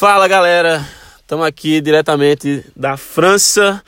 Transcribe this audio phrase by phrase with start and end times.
[0.00, 0.82] Fala galera,
[1.20, 3.84] estamos aqui diretamente da França,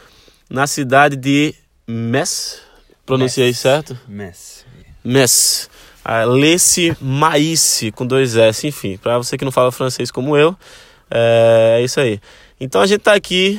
[0.51, 1.55] na cidade de
[1.87, 2.61] Metz.
[3.07, 3.59] Pronunciei Metz.
[3.59, 3.99] certo?
[4.07, 4.67] Messi.
[5.03, 5.71] Metz.
[6.05, 8.99] A Lesse Maísse, com dois S, enfim.
[8.99, 10.55] Para você que não fala francês como eu,
[11.11, 12.21] é, é isso aí.
[12.61, 13.59] Então a gente está aqui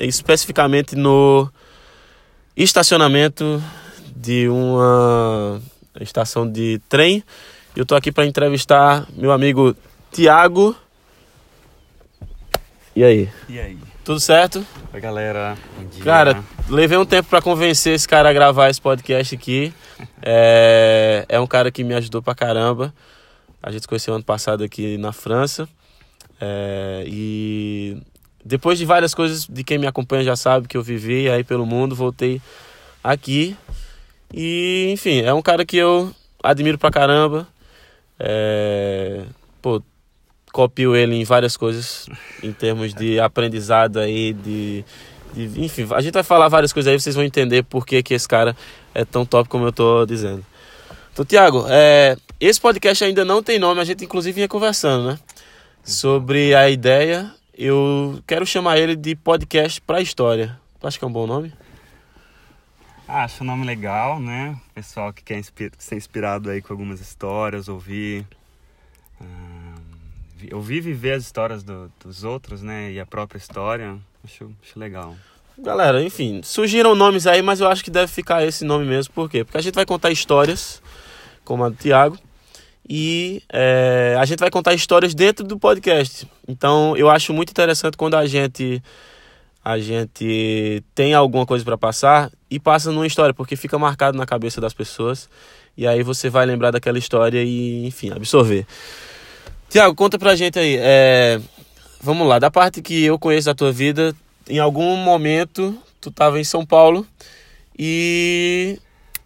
[0.00, 1.48] especificamente no
[2.56, 3.62] estacionamento
[4.16, 5.62] de uma
[6.00, 7.22] estação de trem.
[7.76, 9.76] Eu estou aqui para entrevistar meu amigo
[10.10, 10.74] Tiago.
[12.96, 13.28] E aí?
[13.48, 13.76] E aí?
[14.04, 14.64] Tudo certo?
[14.92, 15.56] Oi, galera.
[15.76, 16.04] Bom dia.
[16.04, 19.72] Cara, levei um tempo para convencer esse cara a gravar esse podcast aqui.
[20.26, 22.92] É, é um cara que me ajudou pra caramba.
[23.62, 25.68] A gente se conheceu ano passado aqui na França.
[26.40, 27.98] É, e
[28.44, 31.66] depois de várias coisas, de quem me acompanha já sabe que eu vivi aí pelo
[31.66, 32.40] mundo, voltei
[33.02, 33.56] aqui.
[34.32, 36.10] E, enfim, é um cara que eu
[36.42, 37.46] admiro pra caramba.
[38.18, 39.24] É,
[39.60, 39.82] pô,
[40.54, 42.08] copio ele em várias coisas,
[42.40, 44.84] em termos de aprendizado aí, de,
[45.34, 48.14] de- Enfim, a gente vai falar várias coisas aí, vocês vão entender por que, que
[48.14, 48.56] esse cara
[48.94, 50.46] é tão top como eu tô dizendo.
[51.12, 55.18] Então, Tiago, é, esse podcast ainda não tem nome, a gente inclusive vinha conversando, né?
[55.82, 60.56] Sobre a ideia, eu quero chamar ele de podcast pra história.
[60.80, 61.52] Tu acha que é um bom nome?
[63.08, 64.56] Acho o nome legal, né?
[64.72, 65.42] Pessoal que quer
[65.78, 68.24] ser inspirado aí com algumas histórias, ouvir.
[70.52, 72.92] Ah, vi- viver as histórias do- dos outros, né?
[72.92, 73.96] E a própria história.
[74.24, 75.14] Acho, acho legal.
[75.58, 79.12] Galera, enfim, surgiram nomes aí, mas eu acho que deve ficar esse nome mesmo.
[79.14, 79.44] Por quê?
[79.44, 80.82] Porque a gente vai contar histórias,
[81.44, 82.18] como a do Tiago,
[82.88, 86.28] e é, a gente vai contar histórias dentro do podcast.
[86.48, 88.82] Então, eu acho muito interessante quando a gente
[89.64, 94.26] a gente tem alguma coisa para passar e passa numa história, porque fica marcado na
[94.26, 95.26] cabeça das pessoas.
[95.76, 98.66] E aí você vai lembrar daquela história e, enfim, absorver.
[99.74, 100.76] Tiago, conta pra gente aí.
[100.78, 101.40] é,
[102.00, 104.14] vamos lá, da parte que eu conheço da tua vida,
[104.48, 107.04] em algum momento tu estava em São Paulo
[107.76, 108.78] e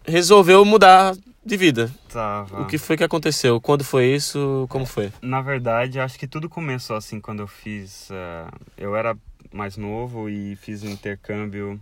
[0.03, 1.15] resolveu mudar
[1.45, 1.91] de vida.
[2.11, 2.63] Tava.
[2.63, 3.61] O que foi que aconteceu?
[3.61, 4.65] Quando foi isso?
[4.69, 5.13] Como foi?
[5.21, 8.09] Na verdade, acho que tudo começou assim quando eu fiz.
[8.09, 9.15] ah, eu era
[9.53, 11.79] mais novo e fiz um intercâmbio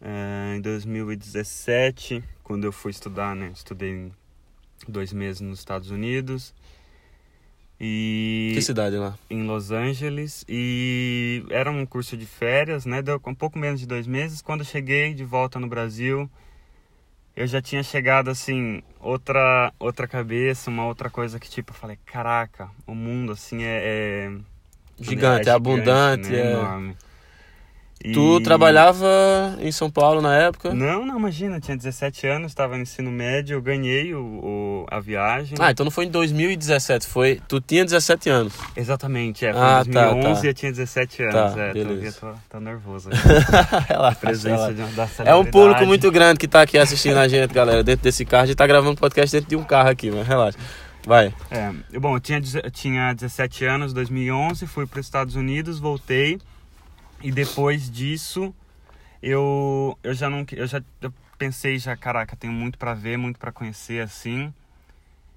[0.00, 3.50] ah, em 2017, quando eu fui estudar, né?
[3.52, 4.12] Estudei
[4.86, 6.54] dois meses nos Estados Unidos.
[7.84, 9.18] E Que cidade lá?
[9.28, 13.02] em Los Angeles e era um curso de férias, né?
[13.02, 14.40] Deu um pouco menos de dois meses.
[14.40, 16.30] Quando eu cheguei de volta no Brasil,
[17.34, 21.98] eu já tinha chegado assim outra outra cabeça, uma outra coisa que tipo eu falei,
[22.06, 24.32] caraca, o mundo assim é, é
[25.00, 26.30] Gigante, é, abundante.
[26.30, 26.38] né?
[26.38, 26.52] é...
[26.52, 26.96] enorme.
[28.12, 30.74] Tu E- trabalhava em São Paulo na época?
[30.74, 34.86] Não, não, imagina, eu tinha 17 anos, estava no ensino médio, eu ganhei o, o-
[34.90, 35.54] a viagem.
[35.60, 37.40] Ah, então não foi em 2017, foi.
[37.46, 38.52] Tu tinha 17 anos.
[38.76, 40.46] Exatamente, é, foi Ah, em tá, 2011 tá.
[40.46, 41.34] e eu tinha 17 anos.
[41.54, 42.06] Tá, é, tô, beleza.
[42.06, 43.08] eu tô, tô nervoso.
[43.88, 47.52] Relaxa, presença de, da É um público muito grande que tá aqui assistindo a gente,
[47.52, 48.44] galera, dentro desse carro.
[48.44, 50.58] A gente tá gravando podcast dentro de um carro aqui, mas relaxa.
[51.04, 51.34] Vai.
[51.50, 56.38] É, bom, eu tinha, eu tinha 17 anos, 2011, fui para os Estados Unidos, voltei
[57.22, 58.54] e depois disso
[59.22, 63.38] eu, eu já não eu já eu pensei já caraca tenho muito para ver, muito
[63.38, 64.52] para conhecer assim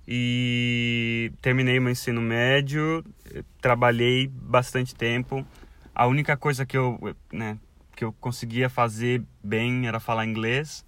[0.07, 3.03] e terminei meu ensino médio,
[3.33, 5.45] eh, trabalhei bastante tempo.
[5.95, 7.57] A única coisa que eu né,
[7.95, 10.85] que eu conseguia fazer bem era falar inglês.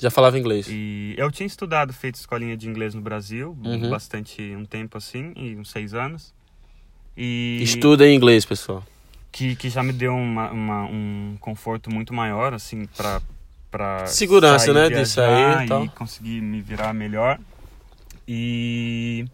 [0.00, 0.66] Já falava inglês.
[0.68, 3.90] E eu tinha estudado, feito escolinha de inglês no Brasil, Uhum.
[3.90, 6.34] bastante, um tempo assim, uns seis anos.
[7.16, 8.82] E Estuda em inglês, pessoal.
[9.32, 13.20] Que, que já me deu uma, uma- um conforto muito maior, assim, pra,
[13.70, 15.88] pra Segurança, sair, né, de sair e tal.
[15.88, 17.38] conseguir me virar melhor.
[18.28, 19.24] E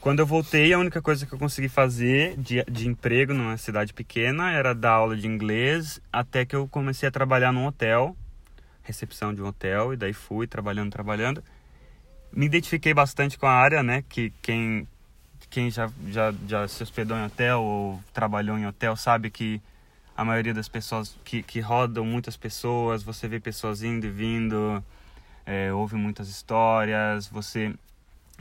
[0.00, 3.92] quando eu voltei, a única coisa que eu consegui fazer de, de emprego numa cidade
[3.92, 8.16] pequena era dar aula de inglês, até que eu comecei a trabalhar num hotel,
[8.82, 11.42] recepção de um hotel, e daí fui trabalhando, trabalhando.
[12.32, 14.86] Me identifiquei bastante com a área, né, que quem,
[15.54, 19.62] quem já, já, já se hospedou em hotel ou trabalhou em hotel sabe que
[20.16, 24.82] a maioria das pessoas que, que rodam muitas pessoas, você vê pessoas indo e vindo,
[25.46, 27.72] é, ouve muitas histórias, você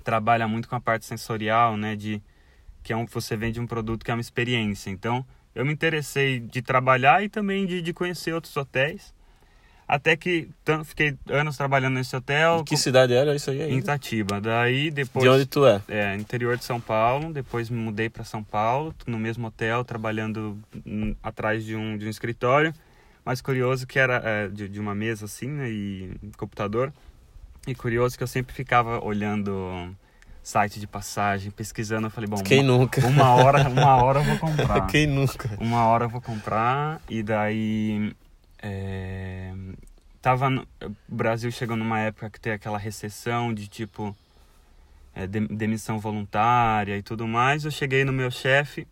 [0.04, 2.20] trabalha muito com a parte sensorial, né, de
[2.82, 4.90] que é um, você vende um produto que é uma experiência.
[4.90, 5.24] Então,
[5.54, 9.14] eu me interessei de trabalhar e também de, de conhecer outros hotéis.
[9.88, 10.50] Até que
[10.86, 13.60] fiquei anos trabalhando nesse hotel Que cidade era isso aí?
[13.60, 13.76] em ainda?
[13.80, 14.40] Itatiba.
[14.42, 15.82] Daí depois De onde tu é?
[15.88, 20.58] é, interior de São Paulo, depois me mudei para São Paulo, no mesmo hotel, trabalhando
[20.86, 22.74] hum, atrás de um, de um escritório.
[23.26, 26.92] Mas curioso que era é, de, de uma mesa assim, né, e computador.
[27.66, 29.96] E curioso que eu sempre ficava olhando
[30.42, 32.08] site de passagem, pesquisando.
[32.08, 33.06] Eu falei, bom, Quem uma, nunca?
[33.08, 34.88] uma hora, uma hora eu vou comprar.
[34.92, 35.50] Quem nunca?
[35.60, 38.14] Uma hora eu vou comprar e daí
[38.64, 39.54] é,
[40.22, 44.16] tava no, o Brasil chegou numa época que tem aquela recessão de tipo
[45.14, 47.66] é, de- demissão voluntária e tudo mais.
[47.66, 48.88] Eu cheguei no meu chefe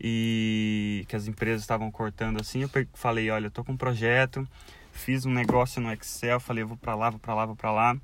[0.00, 2.62] e que as empresas estavam cortando assim.
[2.62, 4.46] Eu falei, olha, eu tô com um projeto,
[4.92, 7.96] fiz um negócio no Excel, falei, vou para lá, vou para lá, vou para lá.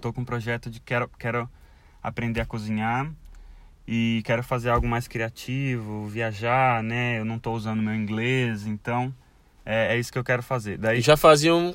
[0.00, 1.48] Tô com um projeto de quero quero
[2.02, 3.10] aprender a cozinhar
[3.86, 7.18] e quero fazer algo mais criativo, viajar, né?
[7.18, 9.14] Eu não tô usando meu inglês, então
[9.70, 10.78] é, é isso que eu quero fazer.
[10.78, 11.74] Daí E já faziam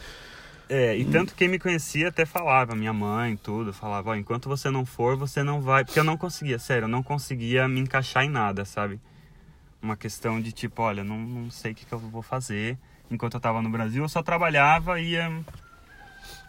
[0.68, 4.70] É, e tanto quem me conhecia até falava, minha mãe, tudo, falava, ó, enquanto você
[4.70, 5.84] não for, você não vai.
[5.84, 8.98] Porque eu não conseguia, sério, eu não conseguia me encaixar em nada, sabe?
[9.84, 12.78] Uma questão de tipo, olha, não, não sei o que, que eu vou fazer.
[13.10, 15.44] Enquanto eu tava no Brasil, eu só trabalhava e ia.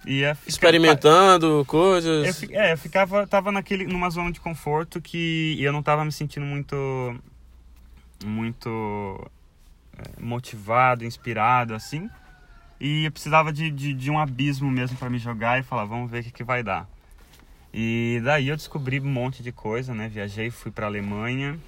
[0.06, 2.40] ia ficar- Experimentando Eu, coisas.
[2.40, 6.14] fi- é, eu ficava, tava naquele, numa zona de conforto que eu não tava me
[6.14, 7.20] sentindo muito,
[8.24, 9.30] muito
[9.98, 12.10] é, motivado, inspirado, assim.
[12.80, 16.10] E eu precisava de, de, de um abismo mesmo para me jogar e falar, vamos
[16.10, 16.88] ver o que, que vai dar.
[17.74, 20.08] E daí eu descobri um monte de coisa, né?
[20.08, 21.60] Viajei, fui para Alemanha.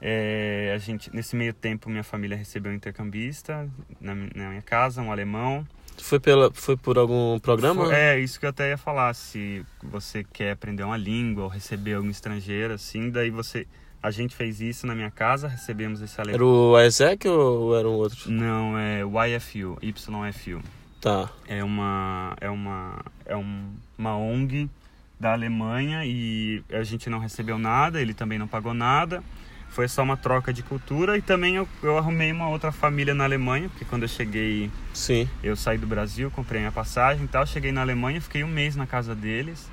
[0.00, 3.68] É, a gente, nesse meio tempo, minha família recebeu um intercambista
[4.00, 5.66] na, na minha casa, um alemão.
[6.00, 7.84] Foi, pela, foi por algum programa?
[7.84, 9.12] Foi- É, isso que eu até ia falar.
[9.14, 13.66] Se você quer aprender uma língua ou receber algum estrangeiro, assim, daí você.
[14.02, 16.48] A gente fez isso na minha casa, recebemos esse Era alemão.
[16.72, 18.30] o Isaac ou era um outro?
[18.30, 20.62] Não, é YFU, YFU.
[21.02, 21.28] Tá.
[21.46, 22.34] É uma.
[22.40, 23.04] É uma.
[23.26, 24.70] É um, uma ONG
[25.18, 29.22] da Alemanha e a gente não recebeu nada, ele também não pagou nada.
[29.70, 33.22] Foi só uma troca de cultura e também eu, eu arrumei uma outra família na
[33.22, 35.28] Alemanha, porque quando eu cheguei Sim.
[35.42, 38.74] eu saí do Brasil, comprei minha passagem e tal, cheguei na Alemanha, fiquei um mês
[38.74, 39.70] na casa deles.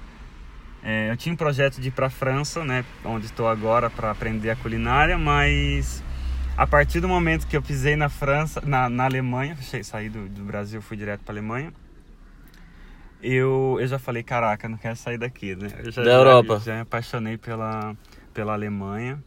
[0.83, 4.11] É, eu tinha um projeto de ir para a França, né, onde estou agora para
[4.11, 6.03] aprender a culinária, mas
[6.55, 10.43] a partir do momento que eu pisei na França, na, na Alemanha, saí do, do
[10.43, 11.73] Brasil, fui direto para Alemanha.
[13.19, 15.69] Eu, eu já falei, caraca, não quero sair daqui, né?
[15.83, 16.59] Eu já, Da Europa.
[16.59, 17.95] Já, já me apaixonei pela,
[18.31, 19.17] pela Alemanha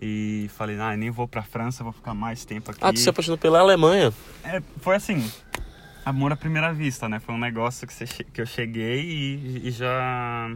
[0.00, 2.80] e falei, ah, nem vou para a França, vou ficar mais tempo aqui.
[2.82, 4.12] Ah, tu se apaixonou pela Alemanha.
[4.44, 5.28] É, foi assim,
[6.04, 7.18] amor à primeira vista, né?
[7.20, 10.50] Foi um negócio que, você que eu cheguei e, e já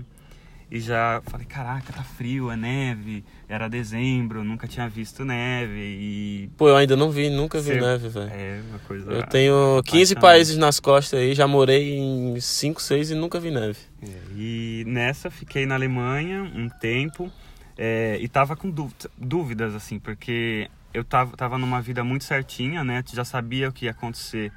[0.71, 3.23] e já falei, caraca, tá frio, é neve.
[3.47, 7.81] Era dezembro, nunca tinha visto neve e Pô, eu ainda não vi, nunca vi Você-
[7.81, 8.31] neve, velho.
[8.33, 10.21] é uma coisa Eu tenho 15 apaixonante.
[10.21, 13.77] países nas costas aí, já morei em 5, 6 e nunca vi neve.
[14.03, 17.31] É, E nessa fiquei na Alemanha um tempo
[17.77, 22.85] é, e tava com dú- dúvidas, assim, porque eu tava, tava numa vida muito certinha,
[22.85, 23.03] né?
[23.13, 24.53] Já sabia o que ia acontecer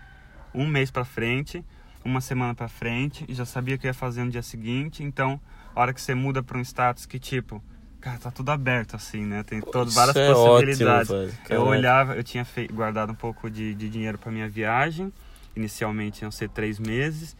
[0.53, 1.63] um mês pra frente,
[2.03, 5.03] uma semana pra frente, e já sabia o que ia fazer no dia seguinte.
[5.03, 5.39] Então,
[5.75, 7.63] a hora que você muda pra um status que, tipo,
[7.99, 9.43] cara, tá tudo aberto, assim, né?
[9.43, 11.09] Tem todas várias é possibilidades.
[11.11, 11.39] ótimo.
[11.49, 15.11] Eu olhava, eu tinha guardado um pouco de, de dinheiro para minha viagem.
[15.55, 17.35] Inicialmente iam ser três meses.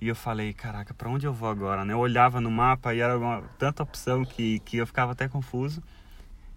[0.00, 1.84] E eu falei, caraca, para onde eu vou agora?
[1.84, 1.92] Né?
[1.92, 5.82] Eu olhava no mapa e era uma, tanta opção que, que eu ficava até confuso.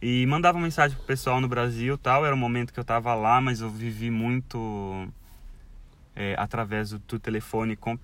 [0.01, 2.25] E mandava mensagem pro pessoal no Brasil tal.
[2.25, 5.07] Era um momento que eu tava lá, mas eu vivi muito
[6.15, 7.97] é, através do, do telefone com,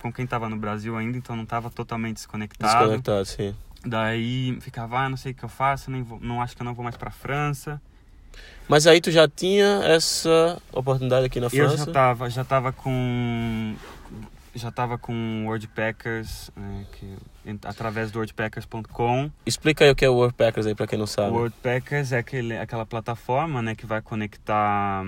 [0.00, 2.78] com quem tava no Brasil ainda, então não tava totalmente desconectado.
[2.78, 3.54] Desconectado, sim.
[3.84, 6.64] Daí ficava, ah, não sei o que eu faço, nem vou, não acho que eu
[6.64, 7.80] não vou mais para França.
[8.66, 11.76] Mas aí tu já tinha essa oportunidade aqui na Eu França?
[11.84, 13.76] já tava, já tava com
[14.54, 17.16] já tava com WordPackers, né, que,
[17.64, 19.30] através do wordpackers.com.
[19.44, 21.30] Explica aí o que é o WordPackers aí pra quem não O sabe.
[21.32, 25.02] WordPackers é aquele, aquela plataforma, né, que vai conectar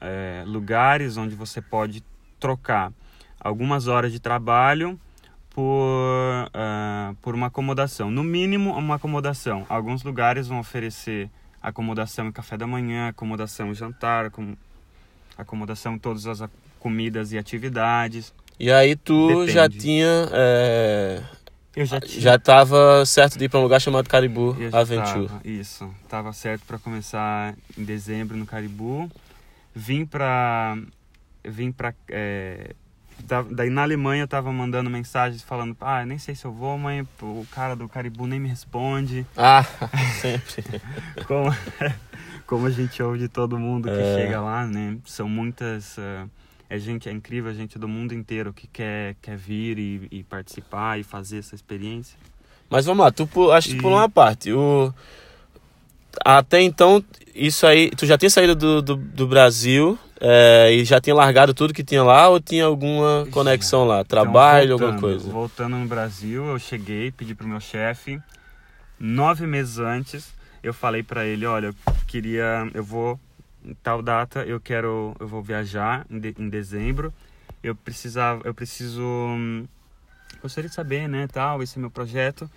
[0.00, 2.04] é, lugares onde você pode
[2.38, 2.92] trocar
[3.40, 4.98] algumas horas de trabalho
[5.50, 8.10] por, ah, por uma acomodação.
[8.10, 9.66] No mínimo, uma acomodação.
[9.68, 11.28] Alguns lugares vão oferecer
[11.60, 14.54] acomodação em café da manhã, acomodação em jantar, acom-
[15.36, 18.32] acomodação em todas as comidas e atividades.
[18.58, 19.52] E aí tu Depende.
[19.52, 20.28] já tinha.
[20.32, 21.22] é,
[21.76, 25.28] Eu já tinha já tava certo de ir pra um lugar chamado Caribou Eu Aventure.
[25.28, 25.94] tava, isso.
[26.08, 29.10] Tava certo para começar em dezembro no Caribu.
[29.74, 30.76] Vim pra.
[31.44, 31.94] Vim pra.
[32.10, 32.74] é,
[33.24, 36.76] da- daí na Alemanha eu tava mandando mensagens falando: Ah, nem sei se eu vou,
[36.76, 37.06] mãe.
[37.22, 39.24] O cara do Caribu nem me responde.
[39.36, 39.64] Ah,
[40.20, 40.64] sempre.
[41.28, 41.54] Como,
[42.46, 44.14] como a gente ouve de todo mundo que É.
[44.16, 44.96] chega lá, né?
[45.04, 45.96] São muitas.
[45.98, 46.24] eh,
[46.70, 50.98] é gente, é incrível, gente do mundo inteiro que quer, quer vir e, e participar
[50.98, 52.18] e fazer essa experiência.
[52.70, 54.52] Mas vamos lá, tu acho que E- pulou uma parte.
[54.52, 54.92] O...
[56.24, 57.02] Até então,
[57.34, 57.90] isso aí.
[57.90, 61.84] Tu já tinha saído do, do, do Brasil é, e já tinha largado tudo que
[61.84, 63.96] tinha lá ou tinha alguma conexão lá?
[64.00, 65.30] Então, Trabalho, alguma voltando- coisa?
[65.30, 68.20] Voltando no Brasil, eu cheguei, pedi pro meu chefe.
[68.98, 71.74] Nove meses antes, eu falei pra ele, olha, eu
[72.06, 73.18] queria, eu vou
[73.64, 77.12] em tal data, eu quero, eu vou viajar em, de- em dezembro.
[77.62, 79.66] Eu precisava, eu preciso, hum,
[80.40, 82.48] gostaria de saber, né, tal, esse é meu projeto.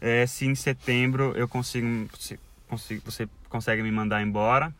[0.00, 4.72] É, se em setembro eu consigo, se consigo, você consegue me mandar embora.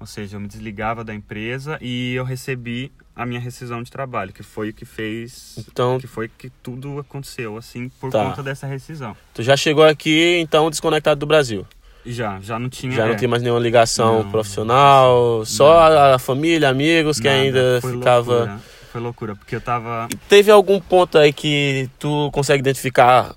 [0.00, 4.32] Ou seja, eu me desligava da empresa e eu recebi a minha rescisão de trabalho,
[4.32, 8.26] que foi o que fez Então, que foi que tudo aconteceu assim por Tá.
[8.26, 9.16] conta dessa rescisão.
[9.34, 11.66] tu já chegou aqui, então, desconectado do Brasil.
[12.12, 12.92] Já, já não tinha.
[12.92, 16.00] Já não é, tinha mais nenhuma ligação Não, profissional, só Nada.
[16.00, 18.32] a, a família, amigos que nada, ainda foi ficava.
[18.32, 18.60] Loucura,
[18.92, 20.08] foi loucura, porque eu tava.
[20.28, 23.34] Teve algum ponto aí que tu consegue identificar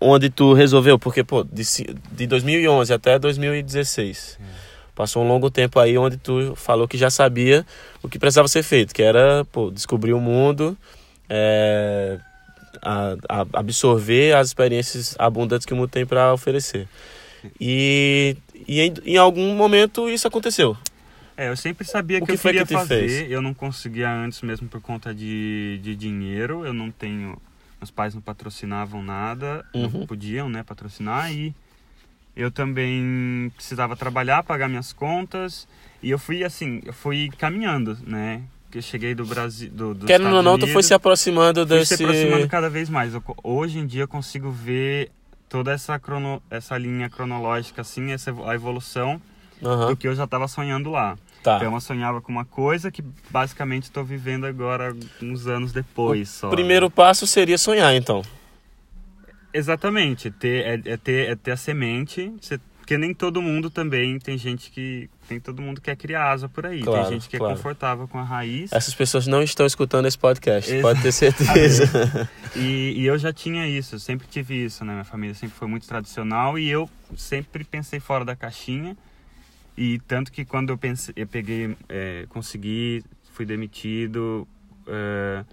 [0.00, 0.98] onde tu resolveu?
[0.98, 1.62] Porque, pô, de,
[2.12, 4.38] de 2011 até 2016,
[4.94, 7.66] passou um longo tempo aí onde tu falou que já sabia
[8.02, 10.76] o que precisava ser feito, que era, pô, descobrir o mundo,
[11.28, 12.18] é,
[12.82, 16.88] a- a- absorver as experiências abundantes que o mundo tem para oferecer.
[17.60, 20.76] E, e em, em algum momento isso aconteceu.
[21.36, 23.08] É, eu sempre sabia O que, que eu que queria te fazer.
[23.08, 23.30] fez?
[23.30, 26.66] Eu não conseguia antes mesmo por conta de, de dinheiro.
[26.66, 27.40] Eu não tenho.
[27.80, 29.88] Meus pais não patrocinavam nada, Uhum.
[30.00, 31.32] não podiam, né, patrocinar.
[31.32, 31.54] E
[32.36, 35.68] eu também precisava trabalhar, pagar minhas contas.
[36.02, 38.42] E eu fui assim, eu fui caminhando, né?
[38.70, 39.70] Que eu cheguei do Brasil.
[39.70, 41.96] Do, dos Querendo ou não, tu foi se aproximando fui desse.
[41.96, 43.14] se aproximando cada vez mais.
[43.14, 45.10] Eu hoje em dia eu consigo ver
[45.48, 49.20] toda essa, crono, essa linha cronológica, assim, essa, a evolução
[49.62, 51.16] Aham, do que eu já estava sonhando lá.
[51.42, 51.56] tá.
[51.56, 56.50] Então eu sonhava com uma coisa que basicamente estou vivendo agora, uns anos depois só.
[56.50, 58.22] Primeiro passo seria sonhar, então.
[59.52, 64.18] Exatamente, ter, é, é ter, é ter a semente, você- porque nem todo mundo também,
[64.18, 67.36] tem gente que, tem todo mundo quer criar asa por aí, Claro, tem gente que
[67.36, 67.52] claro.
[67.52, 68.72] é confortável com a raiz.
[68.72, 71.84] Essas pessoas não estão escutando esse podcast, Ex- pode ter certeza.
[72.56, 74.94] E, e eu já tinha isso, sempre tive isso, né?
[74.94, 78.96] Minha família sempre foi muito tradicional e eu sempre pensei fora da caixinha.
[79.76, 83.04] E tanto que quando eu pensei, eu peguei, é, consegui,
[83.34, 84.48] fui demitido,
[84.86, 85.44] é,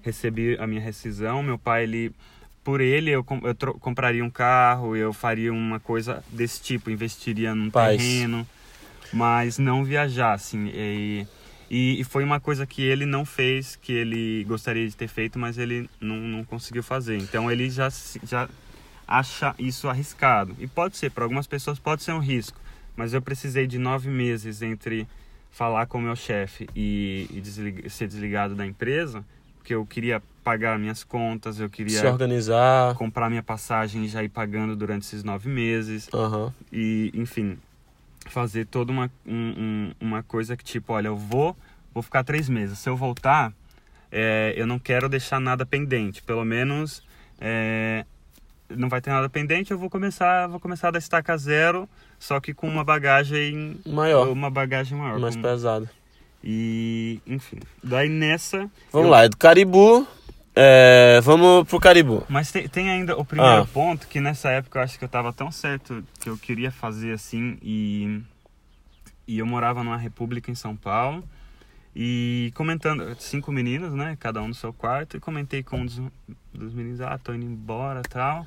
[0.00, 1.42] recebi a minha rescisão.
[1.42, 2.12] Meu pai, ele,
[2.68, 7.70] por ele, eu, eu compraria um carro, eu faria uma coisa desse tipo, investiria num
[7.70, 7.96] Paz.
[7.96, 8.46] terreno,
[9.10, 10.70] mas não viajar, assim.
[10.74, 11.26] E,
[11.70, 15.38] e, e foi uma coisa que ele não fez, que ele gostaria de ter feito,
[15.38, 17.16] mas ele não, não conseguiu fazer.
[17.16, 17.88] Então ele já,
[18.22, 18.46] já
[19.06, 20.54] acha isso arriscado.
[20.58, 22.60] E pode ser, para algumas pessoas pode ser um risco,
[22.94, 25.08] mas eu precisei de nove meses entre
[25.50, 29.24] falar com o meu chefe e, e deslig- ser desligado da empresa,
[29.68, 32.94] porque eu queria pagar minhas contas, eu queria Se organizar.
[32.94, 36.54] comprar minha passagem e já ir pagando durante esses nove meses Aham.
[36.72, 37.58] e enfim
[38.30, 41.54] fazer toda uma, um- um- uma coisa que tipo olha eu vou
[41.92, 43.52] vou ficar três meses se eu voltar
[44.10, 47.02] é, eu não quero deixar nada pendente pelo menos
[47.38, 48.06] é,
[48.70, 51.86] não vai ter nada pendente eu vou começar vou começar da estaca zero
[52.18, 55.88] só que com uma bagagem Maior, uma bagagem maior mais com- pesado.
[56.42, 58.58] E enfim daí nessa
[58.92, 60.06] Vamos eu- lá, é do Caribu.
[60.54, 62.24] é, vamos pro Caribu.
[62.28, 63.66] Mas tem, tem ainda o primeiro Ah.
[63.66, 67.12] ponto que nessa época eu acho que eu tava tão certo que eu queria fazer
[67.12, 68.20] assim e
[69.26, 71.22] e eu morava numa república em São Paulo
[71.94, 76.00] e comentando cinco meninos, né, cada um no seu quarto e comentei com um dos,
[76.54, 78.46] dos meninos, ah, tô indo embora, tal.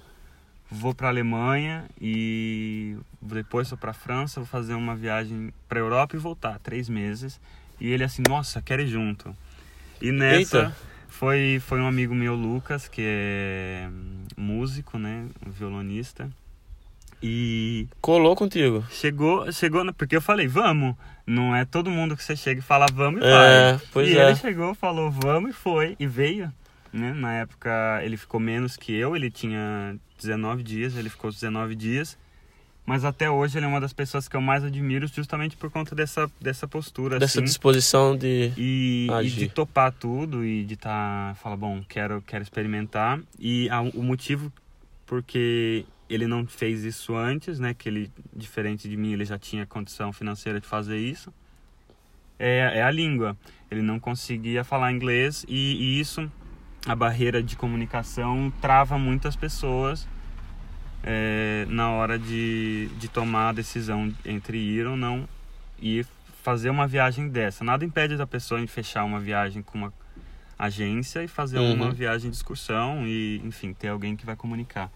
[0.72, 6.20] Vou para Alemanha e depois vou para França, vou fazer uma viagem para Europa e
[6.20, 7.40] voltar, três meses.
[7.82, 9.36] E ele assim, nossa, quero ir junto.
[10.02, 10.78] E nessa Eita.
[11.10, 13.90] foi foi um amigo meu, Lucas, que é
[14.38, 16.30] músico, né, um violonista.
[17.24, 18.84] E Colou contigo.
[18.90, 20.96] chegou, chegou, porque eu falei, vamos.
[21.26, 23.88] Não é todo mundo que você chega e fala, vamos e É, vai.
[23.92, 24.28] pois e é.
[24.28, 25.96] ele chegou, falou, vamos e foi.
[26.00, 26.52] E veio,
[26.92, 27.14] né?
[27.14, 32.18] Na época ele ficou menos que eu, ele tinha 19 dias, ele ficou 19 dias.
[32.86, 35.94] Mas até hoje ele é uma das pessoas que eu mais admiro justamente por conta
[35.96, 37.46] dessa, dessa postura, Dessa assim.
[37.46, 38.52] disposição de.
[38.58, 43.20] E, e de topar tudo e de estar, tá, falar, bom, quero, quero experimentar.
[43.40, 44.52] E a- o motivo
[45.06, 47.74] porque ele não fez isso antes, né?
[47.74, 51.34] Que ele, diferente de mim, ele já tinha condição financeira de fazer isso.
[52.40, 53.38] É, é a língua.
[53.70, 56.30] Ele não conseguia falar inglês e, e isso,
[56.88, 60.08] a barreira de comunicação, trava muitas pessoas
[61.03, 65.27] é, na hora de, de tomar a decisão entre ir ou não
[65.81, 66.05] e
[66.43, 67.63] fazer uma viagem dessa.
[67.63, 69.93] Nada impede da pessoa em fechar uma viagem com uma
[70.58, 71.74] agência e fazer Uhum.
[71.74, 74.91] uma viagem de excursão e, enfim, ter alguém que vai comunicar.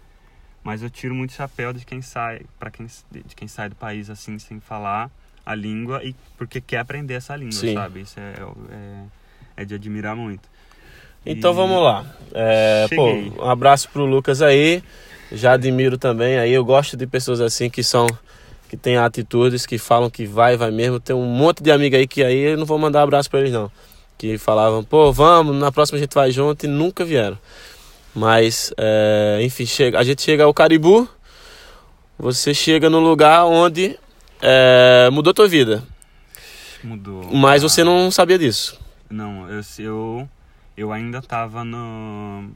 [0.62, 4.10] Mas eu tiro muito chapéu de quem sai, para quem de quem sai do país
[4.10, 5.10] assim sem falar
[5.44, 7.74] a língua e porque quer aprender essa língua, Sim.
[7.74, 8.00] sabe?
[8.00, 8.34] Isso é,
[8.72, 9.04] é,
[9.62, 10.48] é de admirar muito.
[11.24, 12.04] Então E- vamos lá.
[12.34, 14.82] É, pô, um abraço pro Lucas aí.
[15.32, 16.52] Já admiro também aí.
[16.52, 18.06] Eu gosto de pessoas assim que são
[18.68, 20.98] que têm atitudes, que falam que vai, vai mesmo.
[20.98, 23.52] Tem um monte de amiga aí que aí eu não vou mandar abraço pra eles
[23.52, 23.70] não.
[24.18, 27.38] Que falavam, pô, vamos, na próxima a gente vai junto e nunca vieram.
[28.14, 31.06] Mas, é, enfim, chega, a gente chega ao Caribu,
[32.18, 33.98] você chega no lugar onde
[34.40, 35.84] é, mudou tua vida.
[36.82, 37.24] Mudou.
[37.32, 38.80] Mas Ah, você não sabia disso.
[39.10, 40.28] Não, eu, eu,
[40.76, 42.50] eu ainda tava no.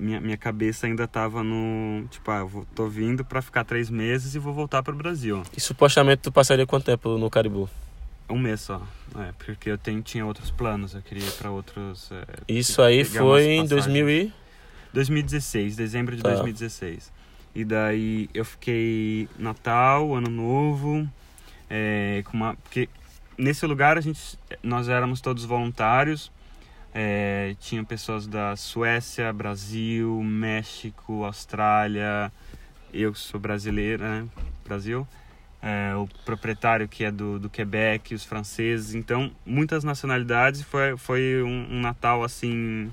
[0.00, 2.06] Minha, minha cabeça ainda tava no.
[2.10, 5.42] Tipo, ah, eu vou- tô vindo pra ficar três meses e vou voltar pro Brasil.
[5.56, 7.68] E supostamente tu passaria quanto tempo no Caribu?
[8.28, 8.80] Um mês só.
[9.18, 12.10] É, porque eu tenho, tinha outros planos, eu queria ir pra outros.
[12.12, 13.68] é, Isso aí pegar foi em passagens.
[13.86, 14.32] 2000 e...
[14.92, 16.30] 2016, dezembro de Tá.
[16.30, 17.12] 2016.
[17.54, 21.08] E daí eu fiquei Natal, Ano Novo,
[21.68, 22.88] é, com uma, porque
[23.36, 26.30] nesse lugar a gente, nós éramos todos voluntários,
[26.94, 32.32] é, tinha pessoas da Suécia, Brasil, México, Austrália,
[32.92, 34.28] eu que sou brasileira, né,
[34.64, 35.06] Brasil,
[35.62, 41.42] é, o proprietário que é do, do Quebec, os franceses, então muitas nacionalidades, foi, foi
[41.42, 42.92] um, um Natal assim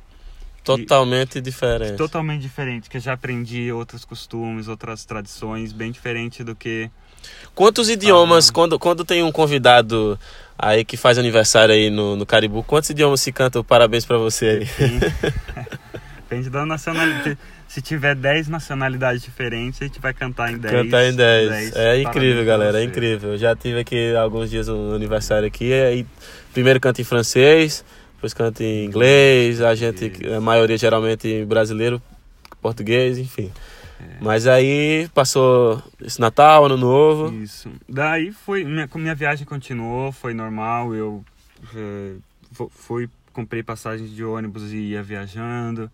[0.64, 1.96] Totalmente diferente.
[1.96, 6.92] totalmente diferente, que eu já aprendi outros costumes, outras tradições, bem diferente do que
[7.56, 8.54] Quantos idiomas, Ah.
[8.54, 10.18] quando, quando tem um convidado
[10.58, 14.18] aí que faz aniversário aí no, no Caribu, quantos idiomas se canta o parabéns pra
[14.18, 15.02] você aí?
[16.22, 17.38] depende da nacionalidade.
[17.68, 20.74] Se tiver 10 nacionalidades diferentes, a gente vai cantar em 10.
[20.74, 21.76] Cantar em 10.
[21.76, 23.32] É incrível, galera, é incrível.
[23.32, 26.06] Eu já tive aqui alguns dias no aniversário aqui, aí
[26.54, 27.84] primeiro canta em francês,
[28.16, 32.02] depois canta em inglês, a gente, a maioria geralmente brasileiro,
[32.62, 33.52] português, enfim.
[34.00, 34.18] É.
[34.22, 37.34] Mas aí passou esse Natal, Ano Novo.
[37.42, 37.72] Isso.
[37.90, 41.24] Daí foi, minha, minha viagem continuou, foi normal, eu
[42.52, 45.90] fu- fui, comprei passagens de ônibus e ia viajando.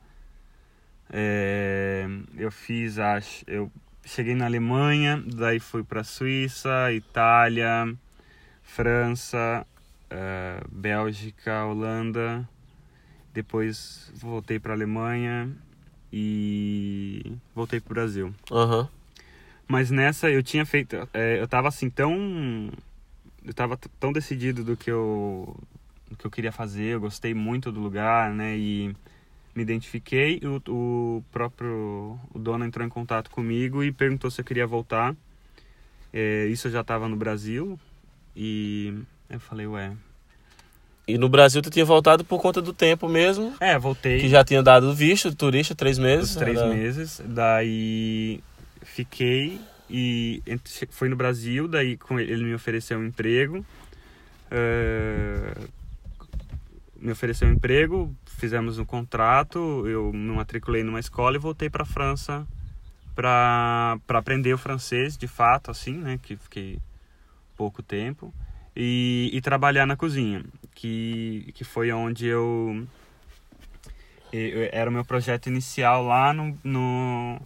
[1.12, 3.72] É, eu fiz, acho, eu
[4.06, 7.94] cheguei na Alemanha, daí fui para Suíça, Itália,
[8.64, 9.66] França,
[10.10, 12.48] eh, Bélgica, Holanda.
[13.34, 15.50] Depois voltei para Alemanha
[16.16, 18.36] e voltei para o Brasil.
[18.52, 18.88] Aham.
[19.68, 20.96] Mas nessa eu tinha feito.
[21.12, 22.70] é, eu tava assim tão.
[23.44, 25.58] Eu tava tão decidido do que eu.
[26.12, 26.94] do que eu queria fazer.
[26.94, 28.56] Eu gostei muito do lugar, né?
[28.56, 28.96] E
[29.56, 30.40] me identifiquei.
[30.44, 32.20] O, o próprio.
[32.32, 35.16] O dono entrou em contato comigo e perguntou se eu queria voltar.
[36.14, 37.80] É, isso eu já tava no Brasil.
[38.36, 38.94] E
[39.28, 39.98] eu falei, ué.
[41.08, 44.22] E no Brasil tu tinha voltado por conta do tempo mesmo, É, voltei.
[44.22, 46.30] que já tinha dado visto de turista, três meses.
[46.32, 47.22] Os três era- meses.
[47.26, 48.40] Daí
[48.84, 50.42] fiquei e
[50.90, 53.66] fui no Brasil, daí com ele ele me ofereceu um emprego.
[54.56, 55.54] eh,
[56.96, 61.84] me ofereceu um emprego, fizemos um contrato, eu me matriculei numa escola e voltei para
[61.84, 62.48] França
[63.16, 66.20] para aprender o francês de fato, assim, né?
[66.22, 66.78] Que fiquei
[67.58, 68.34] pouco tempo.
[68.76, 70.44] E, e trabalhar na cozinha,
[70.76, 72.86] que, que foi onde eu
[74.32, 77.40] e- era o meu projeto inicial lá no, no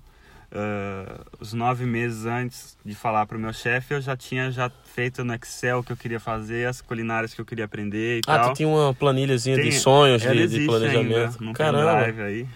[0.52, 4.72] ah, os nove meses antes de falar para o meu chefe eu já tinha já
[4.96, 8.22] feito no Excel o que eu queria fazer as culinárias que eu queria aprender e
[8.28, 11.38] Ah, tal tu tinha uma planilhazinha de Tem- sonhos, ela de, de planejamento.
[11.42, 12.48] ainda Caramba, aí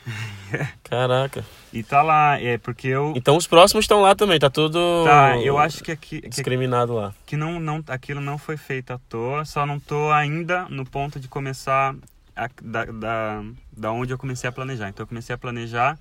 [0.83, 1.43] caraca.
[1.71, 5.37] e tá lá é porque eu Então os próximos estão lá também, tá tudo tá
[5.37, 7.13] eu acho que aqui que, discriminado lá.
[7.25, 11.19] que não não aquilo não foi feito à toa só não tô ainda no ponto
[11.19, 11.95] de começar
[12.35, 13.43] a, da, da
[13.75, 15.97] da onde eu comecei a planejar então eu comecei a planejar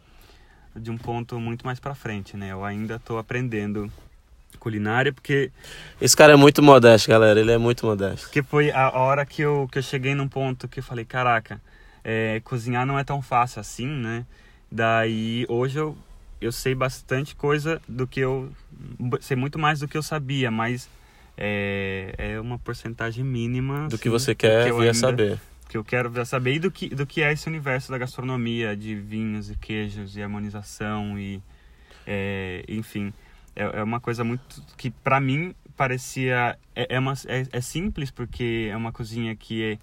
[0.74, 2.52] de um ponto muito mais para frente, né?
[2.52, 3.90] Eu ainda estou aprendendo
[4.58, 5.50] culinária porque
[6.00, 7.40] Esse cara é muito modesto, galera.
[7.40, 8.26] Ele é muito modesto.
[8.26, 11.60] porque foi a hora que eu que eu cheguei num ponto que eu falei, caraca,
[12.04, 14.24] é, cozinhar não é tão fácil assim, né?
[14.70, 15.96] Daí hoje eu
[16.40, 18.50] eu sei bastante coisa do que eu
[19.20, 20.88] sei muito mais do que eu sabia, mas
[21.36, 25.38] é, é uma porcentagem mínima Do assim, que você quer eu vir a saber.
[25.70, 29.50] Que eu quero saber do que, do que é esse universo da gastronomia, de vinhos
[29.50, 31.40] e queijos e harmonização e
[32.04, 33.12] é, enfim
[33.54, 38.10] é, é uma coisa muito que para mim parecia é, é, uma, é, é simples
[38.10, 39.78] porque é uma cozinha que é,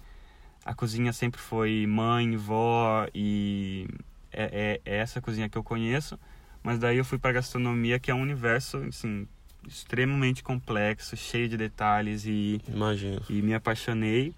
[0.62, 3.88] a cozinha sempre foi mãe, vó e
[4.30, 6.20] é, é, é essa cozinha que eu conheço
[6.62, 9.26] mas daí eu fui para gastronomia que é um universo assim
[9.66, 13.22] extremamente complexo cheio de detalhes e Imagino.
[13.28, 14.34] e me apaixonei.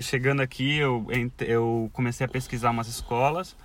[0.00, 1.06] Chegando aqui, eu,
[1.40, 3.56] eu comecei a pesquisar umas escolas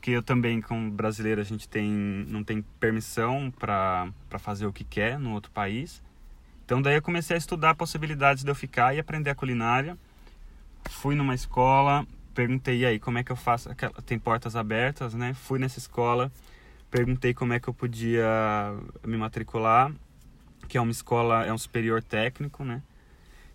[0.00, 1.86] porque eu também, como brasileiro, a gente tem,
[2.26, 6.02] não tem permissão para fazer o que quer no outro país.
[6.64, 9.98] Então daí eu comecei a estudar possibilidades de eu ficar e aprender a culinária.
[10.88, 13.68] Fui numa escola, perguntei aí como é que eu faço,
[14.06, 15.34] tem portas abertas, né?
[15.34, 16.32] Fui nessa escola,
[16.90, 18.26] perguntei como é que eu podia
[19.06, 19.92] me matricular,
[20.66, 22.80] que é uma escola, é um superior técnico, né?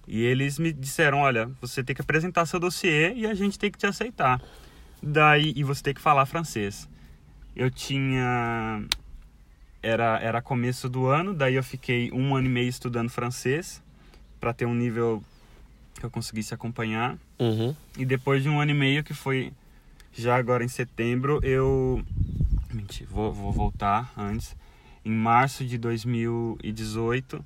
[0.07, 3.71] E eles me disseram, olha, você tem que apresentar seu dossiê e a gente tem
[3.71, 4.41] que te aceitar.
[5.01, 6.87] Daí e você tem que falar francês.
[7.55, 8.83] Eu tinha
[9.81, 13.81] era era começo do ano, daí eu fiquei um ano e meio estudando francês
[14.39, 15.23] para ter um nível
[15.99, 17.17] que eu conseguisse acompanhar.
[17.39, 17.75] Uhum.
[17.97, 19.51] E depois de um ano e meio que foi
[20.13, 22.03] já agora em setembro, eu
[22.75, 24.55] Mentira, vou, vou voltar antes.
[25.03, 27.43] Em março de 2018,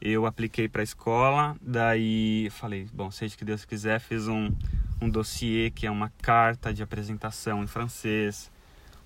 [0.00, 4.50] eu apliquei para a escola, daí falei, bom, seja que Deus quiser, fiz um,
[5.00, 8.50] um dossiê que é uma carta de apresentação em francês,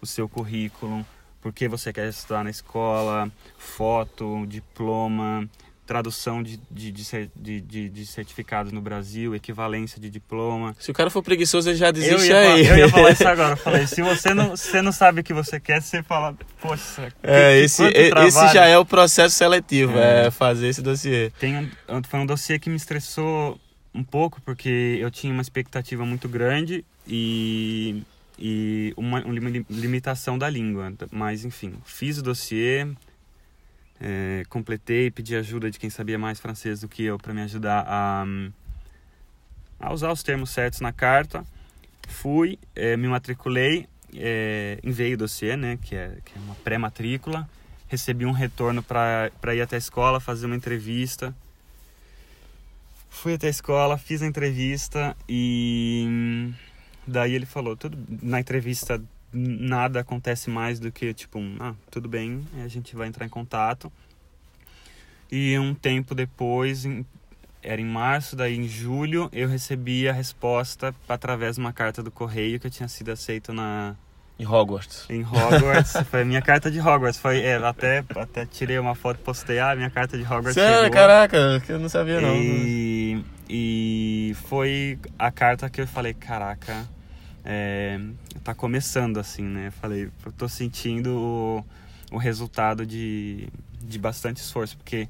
[0.00, 1.04] o seu currículo,
[1.40, 5.48] por que você quer estudar na escola, foto, diploma,
[5.86, 10.74] tradução de, de, de, de, de certificados no Brasil, equivalência de diploma.
[10.78, 12.66] Se o cara for preguiçoso, ele já desiste eu ia, aí.
[12.66, 13.52] Eu ia falar isso agora.
[13.52, 17.12] Eu falei, se você não, você não sabe o que você quer, você fala, poxa,
[17.22, 21.30] é, que, esse, esse já é o processo seletivo, é, é fazer esse dossiê.
[21.38, 21.70] Tem
[22.08, 23.60] foi um dossiê que me estressou
[23.94, 28.02] um pouco, porque eu tinha uma expectativa muito grande e,
[28.38, 30.92] e uma, uma limitação da língua.
[31.12, 32.86] Mas, enfim, fiz o dossiê,
[34.06, 37.86] é, completei, pedi ajuda de quem sabia mais francês do que eu para me ajudar
[37.88, 38.26] a,
[39.80, 41.42] a, usar os termos certos na carta.
[42.06, 47.48] Fui, é, me matriculei, é, enviei o dossiê, né, que é, que é uma pré-matrícula.
[47.88, 51.34] Recebi um retorno para ir até a escola, fazer uma entrevista.
[53.08, 56.52] Fui até a escola, fiz a entrevista e
[57.06, 59.02] daí ele falou, tudo na entrevista
[59.34, 63.28] nada acontece mais do que tipo, um, ah, tudo bem, a gente vai entrar em
[63.28, 63.92] contato.
[65.30, 67.04] E um tempo depois, em,
[67.62, 72.10] era em março, daí em julho, eu recebi a resposta através de uma carta do
[72.10, 73.96] correio que eu tinha sido aceito na
[74.38, 75.06] em Hogwarts.
[75.08, 79.18] Em Hogwarts, foi a minha carta de Hogwarts, foi, é, até até tirei uma foto,
[79.18, 80.54] postei ah, minha carta de Hogwarts.
[80.54, 82.34] Sério, caraca, que eu não sabia não.
[82.34, 86.84] E, e foi a carta que eu falei, caraca,
[87.44, 88.00] é,
[88.42, 89.70] tá começando assim, né?
[89.70, 91.64] Falei, eu tô sentindo o,
[92.12, 93.48] o resultado de,
[93.80, 95.08] de bastante esforço, porque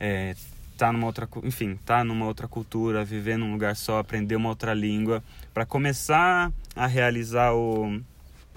[0.00, 0.34] é,
[0.76, 4.72] tá numa outra, enfim, tá numa outra cultura, viver num lugar só, aprender uma outra
[4.72, 8.00] língua, para começar a realizar o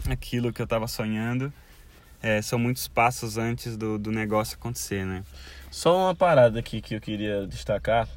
[0.10, 1.52] aquilo que eu estava sonhando,
[2.22, 5.24] é, são muitos passos antes do, do negócio acontecer, né?
[5.70, 8.08] Só uma parada aqui que eu queria destacar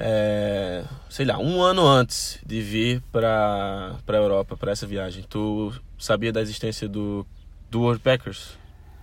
[0.00, 5.72] é, sei lá, um ano antes de vir para a Europa, para essa viagem, tu
[5.98, 7.26] sabia da existência do,
[7.70, 8.58] do Worldpackers?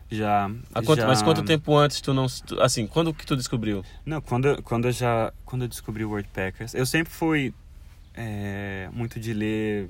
[0.10, 0.50] Já,
[0.86, 1.08] quanto, já...
[1.08, 2.26] Mas quanto tempo antes tu não...
[2.60, 3.84] Assim, quando que tu descobriu?
[4.06, 5.32] Não, quando, quando eu já...
[5.46, 7.54] Quando eu descobri o Worldpackers, eu sempre fui
[8.16, 9.90] é, muito de ler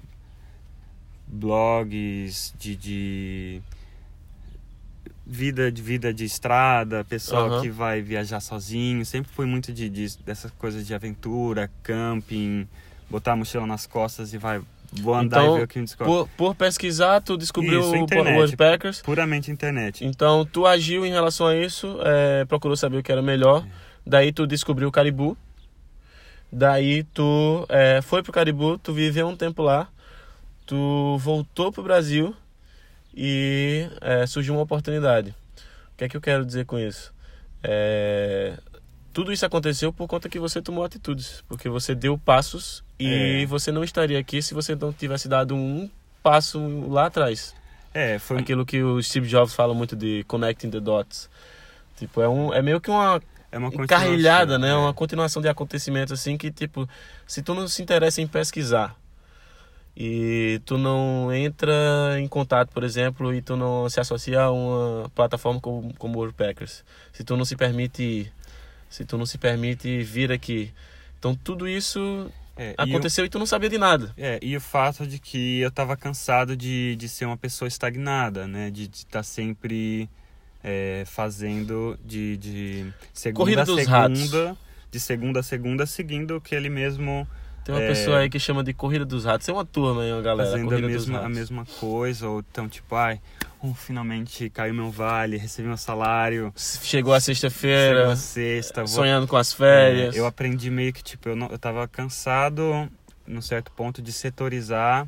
[1.27, 3.61] blogs, de, de
[5.29, 7.61] vida de vida de estrada, pessoal uhum.
[7.61, 12.65] que vai viajar sozinho, sempre fui muito de, de, dessas coisas de aventura, camping,
[13.09, 14.61] botar a mochila nas costas e vai
[14.93, 16.13] vou andar então, e ver o que descobre.
[16.13, 19.01] Por, por pesquisar, tu descobriu isso, internet, o Worldpackers.
[19.01, 20.05] Puramente internet.
[20.05, 23.65] Então, tu agiu em relação a isso, é, procurou saber o que era melhor.
[23.65, 23.69] É.
[24.05, 25.37] Daí tu descobriu o Caribu.
[26.49, 29.89] Daí tu é, foi pro Caribu, tu viveu um tempo lá.
[30.65, 32.33] Tu voltou pro Brasil
[33.19, 35.31] e é, surgiu uma oportunidade.
[35.31, 37.11] O que é que eu quero dizer com isso?
[37.63, 38.53] É,
[39.11, 43.45] tudo isso aconteceu por conta que você tomou atitudes, porque você deu passos e é.
[43.47, 45.89] você não estaria aqui se você não tivesse dado um
[46.21, 47.55] passo lá atrás.
[47.91, 51.27] É, foi aquilo que o Steve Jobs fala muito de connecting the dots.
[51.97, 53.19] Tipo, é um é meio que uma
[53.51, 54.69] é uma carrilhada, né?
[54.69, 54.75] É.
[54.75, 56.87] Uma continuação de acontecimentos assim que tipo,
[57.25, 58.95] se tu não se interessa em pesquisar,
[59.99, 65.09] e tu não entra em contato, por exemplo, e tu não se associa a uma
[65.15, 68.31] plataforma como, como o WordPackers, se tu não se permite
[68.91, 70.71] se tu não se permite vir aqui.
[71.17, 74.13] Então tudo isso é, aconteceu e, e, tu não sabia de nada.
[74.15, 78.47] É, e o fato de que eu estava cansado de, de ser uma pessoa estagnada,
[78.47, 78.69] né?
[78.69, 80.07] De estar tá sempre
[80.63, 84.57] é, fazendo de, de segunda Corrida a segunda, ratos.
[84.91, 87.27] de segunda a segunda, seguindo o que ele mesmo
[87.67, 87.87] tem uma é...
[87.89, 89.47] pessoa aí que chama de Corrida dos Ratos.
[89.49, 90.49] É uma turma aí, uma galera.
[90.49, 93.19] Fazendo a mesma, a mesma coisa, ou então, tipo, ai,
[93.61, 96.53] oh, finalmente caiu meu vale, recebi meu salário.
[96.55, 97.97] Chegou a sexta-feira.
[97.97, 98.85] Chegou a sexta.
[98.85, 98.87] Vou...
[98.87, 100.15] Sonhando com as férias.
[100.15, 102.89] É, eu aprendi meio que, tipo, eu, não, eu tava cansado,
[103.27, 105.05] num certo ponto, de setorizar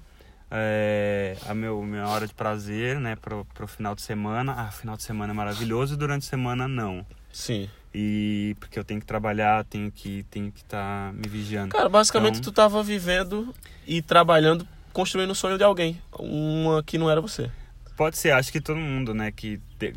[0.51, 4.53] é, a meu, minha hora de prazer, né, pro, pro final de semana.
[4.57, 7.05] Ah, final de semana é maravilhoso e durante a semana não.
[7.31, 7.69] Sim.
[7.93, 11.69] E porque eu tenho que trabalhar, tenho que tenho que estar tá me vigiando.
[11.71, 13.53] Cara, basicamente Então- tu tava vivendo
[13.87, 15.99] e trabalhando, construindo o sonho de alguém.
[16.19, 17.49] Uma que não era você.
[17.97, 19.93] Pode ser, acho que todo mundo, né, que te-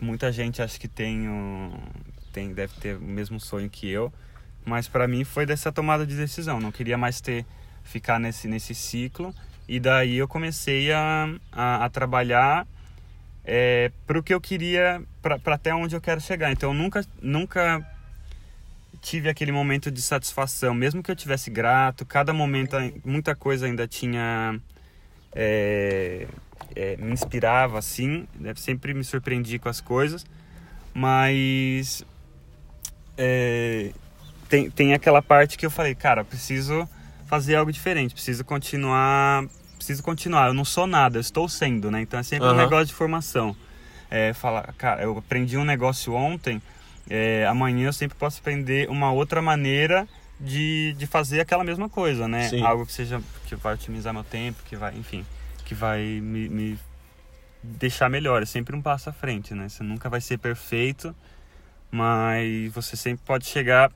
[0.00, 1.78] muita gente acha que tem, o-
[2.32, 4.12] tem deve ter o mesmo sonho que eu,
[4.64, 7.44] mas para mim foi dessa tomada de decisão, não queria mais ter
[7.82, 9.34] ficar nesse nesse ciclo
[9.68, 12.66] e daí eu comecei a, a, a trabalhar
[13.44, 16.50] é, para o que eu queria, para até onde eu quero chegar.
[16.50, 17.84] Então eu nunca nunca
[19.00, 23.86] tive aquele momento de satisfação, mesmo que eu tivesse grato, cada momento muita coisa ainda
[23.86, 24.58] tinha
[25.34, 26.26] é,
[26.74, 28.54] é, me inspirava assim, né?
[28.56, 30.24] sempre me surpreendi com as coisas,
[30.94, 32.02] mas
[33.18, 33.92] é,
[34.48, 36.88] tem, tem aquela parte que eu falei, cara, preciso
[37.26, 42.00] fazer algo diferente, preciso continuar, preciso continuar, eu não sou nada, eu estou sendo, né?
[42.00, 42.62] Então é sempre um Aham.
[42.62, 43.56] negócio de formação.
[44.10, 46.62] É, falar, cara, eu aprendi um negócio ontem,
[47.08, 50.06] é, amanhã eu sempre posso aprender uma outra maneira
[50.38, 52.48] de, de fazer aquela mesma coisa, né?
[52.48, 52.62] Sim.
[52.62, 55.24] Algo que seja que vai otimizar meu tempo, que vai, enfim,
[55.64, 56.78] que vai me, me
[57.62, 58.42] deixar melhor.
[58.42, 59.68] É sempre um passo à frente, né?
[59.68, 61.14] Você nunca vai ser perfeito,
[61.90, 63.90] mas você sempre pode chegar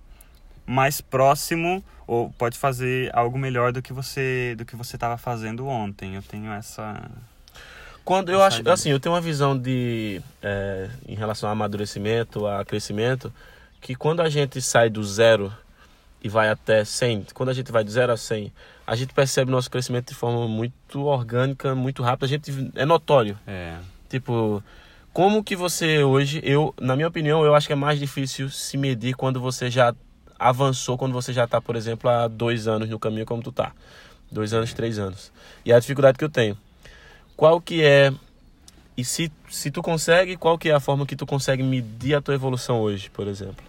[0.69, 5.67] mais próximo ou pode fazer algo melhor do que você do que você estava fazendo
[5.67, 6.15] ontem.
[6.15, 7.01] Eu tenho essa
[8.05, 12.65] Quando eu acho, assim, eu tenho uma visão de é, em relação a amadurecimento, a
[12.65, 13.33] crescimento,
[13.81, 15.53] que quando a gente sai do zero
[16.23, 18.53] e vai até 100, quando a gente vai do zero a 100,
[18.87, 23.39] a gente percebe nosso crescimento de forma muito orgânica, muito rápida, a gente é notório.
[23.47, 23.77] é,
[24.09, 24.63] Tipo,
[25.13, 28.77] como que você hoje, eu, na minha opinião, eu acho que é mais difícil se
[28.77, 29.95] medir quando você já
[30.39, 33.73] avançou, quando você já tá, por exemplo, há dois anos no caminho como tu tá.
[34.31, 35.33] Dois anos, três anos.
[35.65, 36.57] E a dificuldade que eu tenho.
[37.37, 38.13] Qual que é,
[38.97, 42.21] e se, se tu consegue, qual que é a forma que tu consegue medir a
[42.21, 43.69] tua evolução hoje, por exemplo?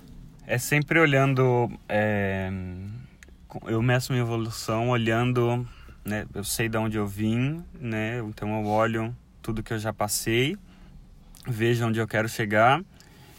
[0.49, 2.51] é sempre olhando é,
[3.67, 5.63] eu meço minha evolução olhando
[6.03, 9.93] né eu sei de onde eu vim né então eu olho tudo que eu já
[9.93, 10.57] passei
[11.47, 12.83] vejo onde eu quero chegar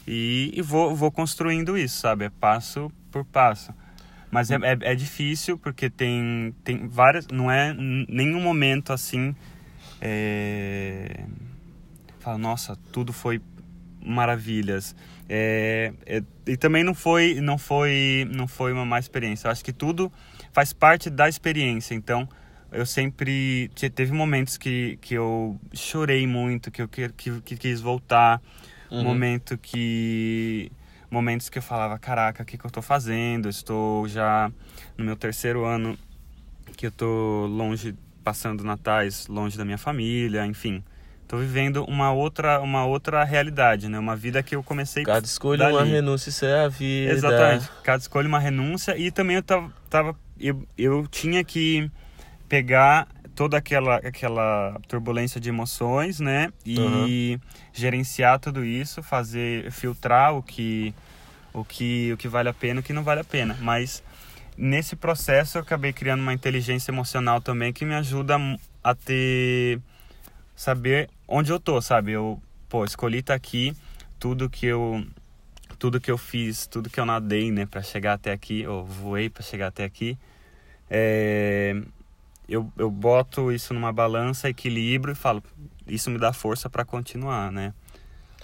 [0.06, 3.74] e, e vou, vou construindo isso sabe é passo por passo.
[4.30, 9.34] Mas é, é, é difícil porque tem tem várias não é nenhum momento assim
[10.00, 11.24] é,
[12.20, 13.40] fala nossa tudo foi
[14.00, 14.94] maravilhas
[15.28, 19.46] é, é, e também não foi não foi não foi uma má experiência.
[19.46, 20.12] Eu acho que tudo
[20.52, 21.94] faz parte da experiência.
[21.94, 22.28] Então
[22.72, 27.56] eu sempre te- teve momentos que, que eu chorei muito que eu que, que, que
[27.56, 28.42] quis voltar.
[28.90, 29.04] Uhum.
[29.04, 30.72] momento que
[31.10, 34.50] momentos que eu falava caraca o que, que eu tô fazendo Eu estou já
[34.96, 35.98] no meu terceiro ano
[36.76, 40.82] que eu tô longe passando natais longe da minha família enfim
[41.26, 45.68] tô vivendo uma outra uma outra realidade né uma vida que eu comecei Cada escolha
[45.68, 45.90] uma dali.
[45.90, 47.12] renúncia, isso é a vida.
[47.12, 47.70] Exatamente.
[47.82, 51.90] Cada escolha uma renúncia e também eu tava, tava eu, eu tinha que
[52.48, 53.06] pegar
[53.40, 56.52] toda aquela aquela turbulência de emoções, né?
[56.66, 57.40] E
[57.72, 60.94] gerenciar tudo isso, fazer filtrar o que
[61.50, 63.56] o que o que vale a pena, e o que não vale a pena.
[63.62, 64.02] Mas
[64.58, 68.36] nesse processo eu acabei criando uma inteligência emocional também que me ajuda
[68.84, 69.80] a ter
[70.54, 72.12] saber onde eu tô, sabe?
[72.12, 73.74] Eu, pô, escolhi estar aqui,
[74.18, 75.02] tudo que eu
[75.78, 79.30] tudo que eu fiz, tudo que eu nadei, né, para chegar até aqui, ou voei
[79.30, 80.18] para chegar até aqui,
[80.90, 81.80] é,
[82.50, 85.42] eu, eu boto isso numa balança, equilibro e falo,
[85.86, 87.72] isso me dá força para continuar, né?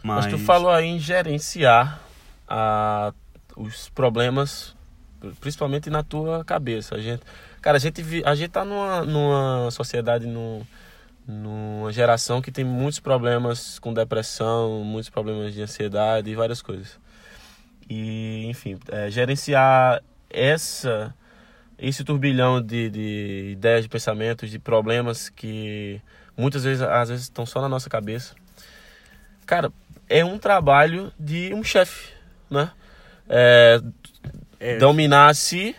[0.02, 2.00] Mas tu falou aí em gerenciar
[2.46, 3.12] a,
[3.56, 4.76] os problemas,
[5.40, 6.94] principalmente na tua cabeça.
[6.94, 7.22] A gente,
[7.60, 10.64] cara, a gente, a gente tá numa, numa sociedade, num,
[11.26, 17.00] numa geração que tem muitos problemas com depressão, muitos problemas de ansiedade e várias coisas.
[17.90, 21.12] E, enfim, é, gerenciar essa
[21.78, 26.00] esse turbilhão de, de ideias, de pensamentos, de problemas que
[26.36, 28.34] muitas vezes, às vezes, estão só na nossa cabeça.
[29.44, 29.72] Cara,
[30.08, 32.12] é um trabalho de um chefe,
[32.50, 32.70] né?
[33.28, 33.80] É,
[34.58, 35.74] É, dominar a si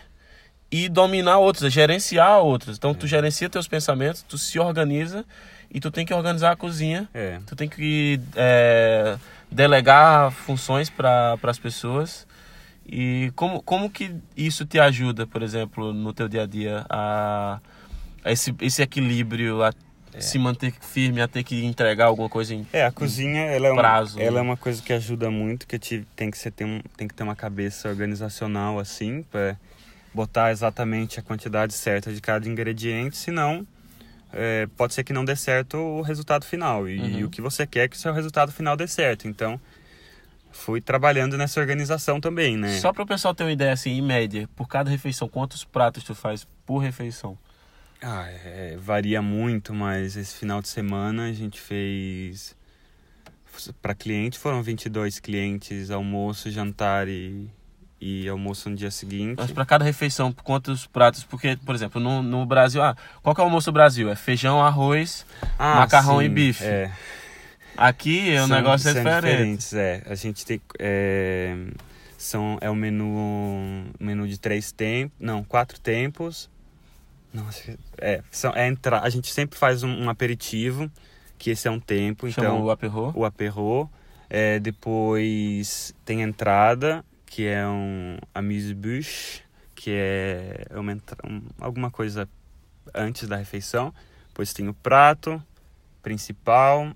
[0.70, 2.76] e dominar outros, é gerenciar outros.
[2.76, 5.24] Então, tu gerencia teus pensamentos, tu se organiza
[5.70, 7.08] e tu tem que organizar a cozinha.
[7.14, 9.16] é, Tu tem que é,
[9.50, 12.26] delegar funções para as pessoas.
[12.88, 17.60] E como, como que isso te ajuda, por exemplo, no teu dia a dia, a,
[18.24, 19.72] a esse, esse equilíbrio, a
[20.18, 22.66] se manter firme, a ter que entregar alguma coisa em...
[22.72, 24.38] É, a cozinha, ela é, uma, prazo, ela né?
[24.38, 27.22] é uma coisa que ajuda muito, que tive, tem, que tem, um, tem que ter
[27.22, 29.56] uma cabeça organizacional, assim, para
[30.12, 33.66] botar exatamente a quantidade certa de cada ingrediente, senão
[34.32, 36.88] é, pode ser que não dê certo o resultado final.
[36.88, 37.26] E, Uhum.
[37.26, 39.28] o que você quer é que o seu resultado final dê certo.
[39.28, 39.60] Então,
[40.50, 42.78] fui trabalhando nessa organização também, né?
[42.78, 46.02] Só para o pessoal ter uma ideia, assim, em média, por cada refeição, quantos pratos
[46.04, 47.38] tu faz por refeição?
[48.02, 52.56] Ah, é, varia muito, mas esse final de semana a gente fez.
[53.82, 57.50] Para cliente foram 22 clientes, almoço, jantar e,
[58.00, 59.38] e almoço no dia seguinte.
[59.38, 61.24] Mas para cada refeição, quantos pratos?
[61.24, 64.08] Porque, por exemplo, no, no Brasil, ah, qual que é o almoço do Brasil?
[64.08, 65.26] É feijão, arroz,
[65.58, 66.64] Ah, macarrão sim, e bife.
[66.64, 66.92] É,
[67.78, 69.30] Aqui o São- negócio é são diferente.
[69.30, 70.02] diferentes, é.
[70.06, 70.60] A gente tem.
[70.80, 71.56] É,
[72.16, 75.16] são, é um menu, menu de três tempos.
[75.20, 76.50] Não, quatro tempos.
[77.32, 80.90] Nossa, é, são, é entra, a gente sempre faz um, um aperitivo,
[81.38, 82.28] que esse é um tempo.
[82.30, 83.12] Chama então, o aperro.
[83.14, 83.90] o aperro.
[84.30, 89.40] É, depois tem entrada, que é um amuse-bouche,
[89.74, 90.92] que é uma,
[91.24, 92.28] um- alguma coisa
[92.94, 93.94] antes da refeição.
[94.28, 95.40] Depois tem o prato
[96.02, 96.92] principal,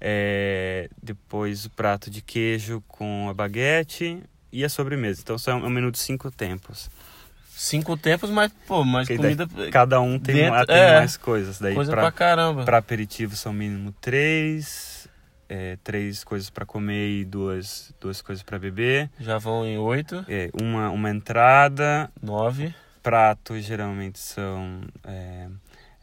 [0.00, 5.20] é, depois o prato de queijo com a baguete e a sobremesa.
[5.22, 6.90] Então são um menu de cinco tempos.
[7.50, 9.70] Cinco tempos, mas, pô, mais Porque daí comida.
[9.72, 11.58] Cada um tem, Dentro- tem é, mais coisas.
[11.58, 12.64] Daí coisa pra- pra caramba.
[12.64, 15.08] para aperitivo são mínimo três,
[15.48, 19.10] é, três coisas para comer e duas, duas coisas para beber.
[19.18, 24.80] Já vão em oito, É, uma, uma entrada, nove, pratos geralmente são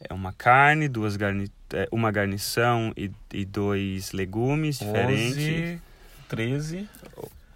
[0.05, 5.37] é, é uma carne, duas garni, é, uma garnição e, e dois legumes diferentes.
[5.37, 5.81] onze,
[6.27, 6.89] treze.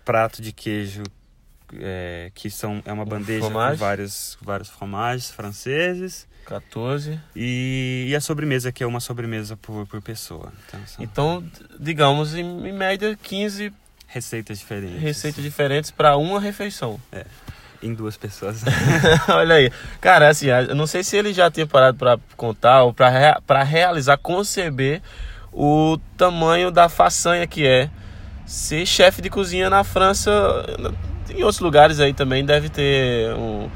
[0.04, 1.04] Prato de queijo
[1.74, 3.78] é, que são é uma bandeja fromage.
[3.78, 7.20] com vários vários fromagens franceses 14.
[7.36, 10.52] e, e a sobremesa que é uma sobremesa por, por pessoa.
[10.68, 13.72] Então, são Então, digamos, em, em média, 15
[14.08, 15.00] receitas diferentes.
[15.00, 17.00] receitas diferentes para uma refeição.
[17.82, 18.62] Em duas pessoas.
[19.30, 19.72] Olha aí.
[20.02, 23.42] Cara, assim, eu não sei se ele já tinha parado para contar ou para rea-
[23.46, 25.02] pra realizar, conceber
[25.54, 27.90] o tamanho da façanha que é
[28.46, 30.32] ser chefe de cozinha na França.
[31.30, 33.70] Em outros lugares aí também deve ter um.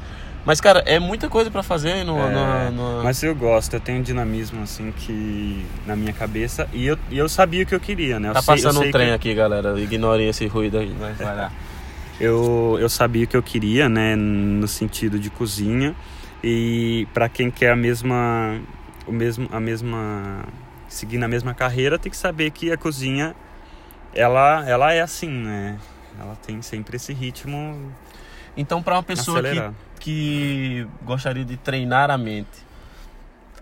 [0.44, 3.80] Mas, cara, é muita coisa para fazer no, É, numa- numa- Mas eu gosto, eu
[3.80, 7.74] tenho um dinamismo assim que na minha cabeça e eu, e eu sabia o que
[7.74, 8.28] eu queria, né?
[8.28, 9.80] Eu Tá sei- passando um trem que- aqui, galera.
[9.80, 10.94] Ignorem esse ruído aí.
[11.00, 11.50] Mas vai lá.
[12.20, 15.94] Eu, eu sabia o que eu queria, né, no sentido de cozinha.
[16.42, 18.60] E para quem quer a mesma
[19.06, 20.44] o mesmo a mesma
[20.88, 23.34] seguir na mesma carreira, tem que saber que a cozinha
[24.14, 25.78] ela ela é assim, né?
[26.20, 27.92] Ela tem sempre esse ritmo
[28.56, 29.74] Então, para uma pessoa que, acelerar.
[29.98, 32.64] que gostaria de treinar a mente,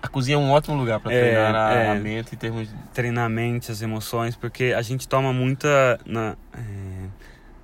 [0.02, 1.90] a cozinha é um ótimo lugar para É, treinar a, é.
[1.90, 5.98] a mente em termos de treinar a mente, as emoções, porque a gente toma muita
[6.04, 7.01] na, é,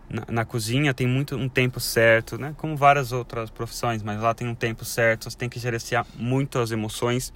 [0.08, 2.54] na, na cozinha tem muito um tempo certo, né?
[2.56, 5.30] Como várias outras profissões, mas lá tem um tempo certo.
[5.30, 7.32] Você tem que gerenciar muito as emoções.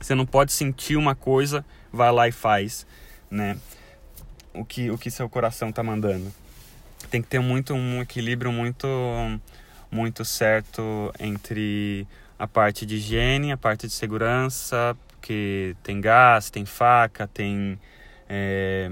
[0.00, 2.86] Você não pode sentir uma coisa, vai lá e faz,
[3.30, 3.56] né?
[4.54, 6.32] O que o que seu coração tá mandando.
[7.10, 8.86] Tem que ter muito um equilíbrio muito
[9.90, 12.06] muito certo entre
[12.38, 17.78] a parte de higiene, a parte de segurança, porque tem gás, tem faca, tem
[18.28, 18.90] é,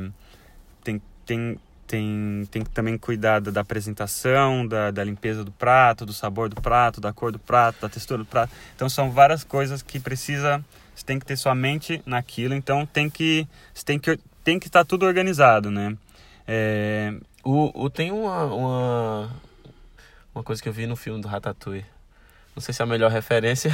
[0.82, 1.58] tem, tem,
[1.94, 6.48] tem, tem que também cuidar da, da apresentação, da, da limpeza do prato, do sabor
[6.48, 8.52] do prato, da cor do prato, da textura do prato.
[8.74, 13.08] Então são várias coisas que precisa, você tem que ter sua mente naquilo, então tem
[13.08, 13.46] que
[13.84, 15.96] tem que tem que estar tudo organizado, né?
[16.46, 19.30] É, O, o- tem uma, uma,
[20.34, 21.84] uma coisa que eu vi no filme do Ratatouille.
[22.56, 23.70] Não sei se é a melhor referência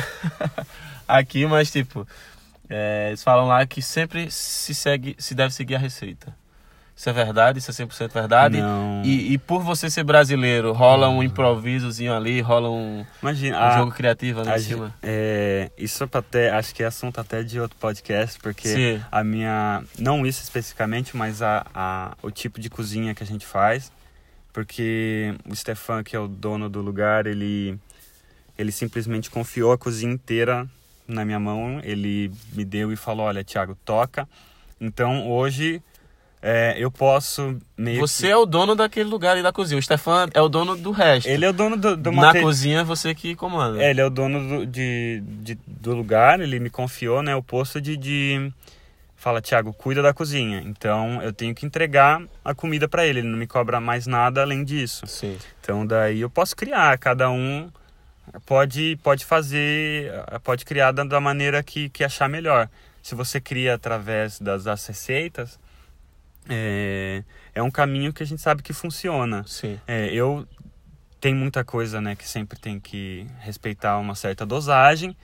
[1.09, 2.07] aqui, mas tipo,
[2.69, 6.35] é, eles falam lá que sempre se segue, se deve seguir a receita.
[7.01, 7.59] Isso é verdade?
[7.61, 8.61] Isso é 100% verdade?
[8.61, 13.63] não, E, e por você ser brasileiro, rola um improvisozinho ali, rola um, imagina, um
[13.63, 14.95] a- jogo criativo ali a em cima.
[15.03, 19.01] é, isso é até, acho que é assunto até de outro podcast, porque Sim.
[19.11, 23.47] a minha não isso especificamente mas a, a o tipo de cozinha que a gente
[23.47, 23.91] faz
[24.53, 27.79] porque o Stefan que é o dono do lugar ele
[28.59, 30.69] ele simplesmente confiou a cozinha inteira
[31.09, 34.29] na minha mão ele me deu e falou olha Thiago toca
[34.79, 35.83] então hoje
[36.43, 39.79] é, eu posso meio Você é o dono daquele lugar ali da cozinha.
[39.79, 41.27] O Stefan é o dono do resto.
[41.27, 43.83] que, ele é o dono do, do Na mate- cozinha, você que comanda.
[43.83, 47.43] é, ele é o dono do, de, de- do lugar, ele me confiou, né, o
[47.43, 48.53] posto de, de...
[49.17, 50.63] Fala, Thiago, cuida da cozinha.
[50.65, 54.41] Então, eu tenho que entregar a comida para ele, ele não me cobra mais nada
[54.41, 55.07] além disso.
[55.07, 55.37] Sim.
[55.61, 57.69] Então, daí eu posso criar, cada um
[58.47, 60.11] pode, pode fazer,
[60.43, 62.67] pode criar da, da maneira que, que achar melhor.
[63.03, 65.60] Se você cria através das, das receitas,
[66.49, 67.23] é,
[67.55, 69.45] é um caminho que a gente sabe que funciona.
[69.47, 69.79] Sim.
[69.87, 70.47] É, eu
[71.21, 75.15] tem muita coisa, né, que sempre tem que respeitar uma certa dosagem,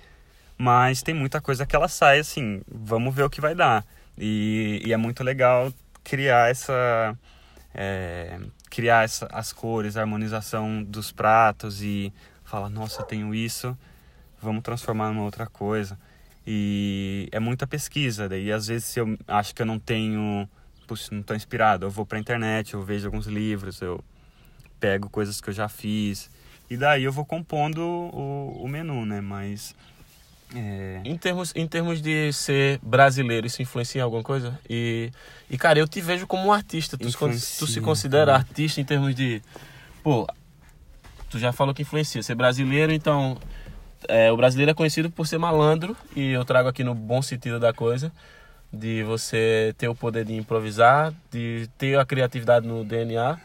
[0.59, 3.85] Mas tem muita coisa que ela sai assim, vamos ver o que vai dar.
[4.17, 7.17] E, e é muito legal criar essa.
[7.75, 8.39] É,
[8.71, 12.13] criar essa, as cores, a harmonização dos pratos e
[12.45, 13.77] falar, nossa, tenho isso,
[14.41, 15.99] vamos transformar numa outra coisa.
[16.47, 20.49] E é muita pesquisa, daí às vezes se eu acho que eu não tenho,
[20.87, 24.03] puxa, não estou inspirado, eu vou para a internet, eu vejo alguns livros, eu
[24.79, 26.31] pego coisas que eu já fiz
[26.69, 29.21] e daí eu vou compondo o, o menu, né?
[29.21, 29.75] Mas
[30.55, 31.01] é...
[31.05, 34.59] Em, termos, em termos de ser brasileiro, isso influencia em alguma coisa?
[34.69, 35.11] E,
[35.51, 36.97] e cara, eu te vejo como um artista.
[36.97, 38.39] Tu, tu se considera né?
[38.39, 39.43] artista em termos de.
[40.03, 40.27] Pô,
[41.31, 42.23] tu já falou que influencia.
[42.23, 43.39] Ser brasileiro, então.
[44.09, 47.59] É, o brasileiro é conhecido por ser malandro, e eu trago aqui no bom sentido
[47.59, 48.13] da coisa,
[48.77, 53.39] de você ter o poder de improvisar, de ter a criatividade no DNA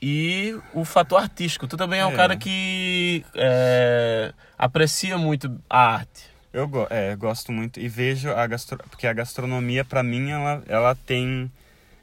[0.00, 1.66] e o fator artístico.
[1.66, 2.06] Tu também é, é.
[2.06, 6.30] um cara que é, aprecia muito a arte.
[6.52, 8.78] Eu é, gosto muito e vejo a gastro...
[8.90, 11.50] porque a gastronomia para mim ela, ela tem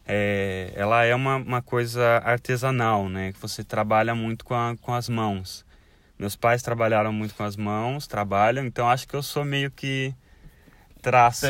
[0.06, 3.32] é, ela é uma, uma coisa artesanal, né?
[3.32, 5.66] Que você trabalha muito com, a, com as mãos.
[6.20, 10.14] Meus pais trabalharam muito com as mãos, trabalham, então acho que eu sou meio que
[11.04, 11.45] traço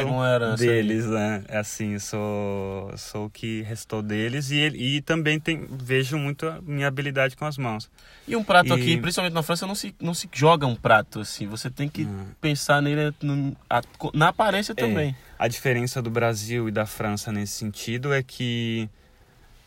[0.58, 1.44] deles, né?
[1.48, 6.60] É assim, sou, sou o que restou deles e, e também tem, vejo muito a
[6.60, 7.90] minha habilidade com as mãos.
[8.28, 8.72] E um prato e...
[8.74, 11.46] aqui, principalmente na França, não se, não se joga um prato assim.
[11.48, 12.08] Você tem que
[12.42, 13.82] pensar nele no, a,
[14.14, 15.16] na aparência é, também.
[15.38, 18.90] A diferença do Brasil e da França nesse sentido é que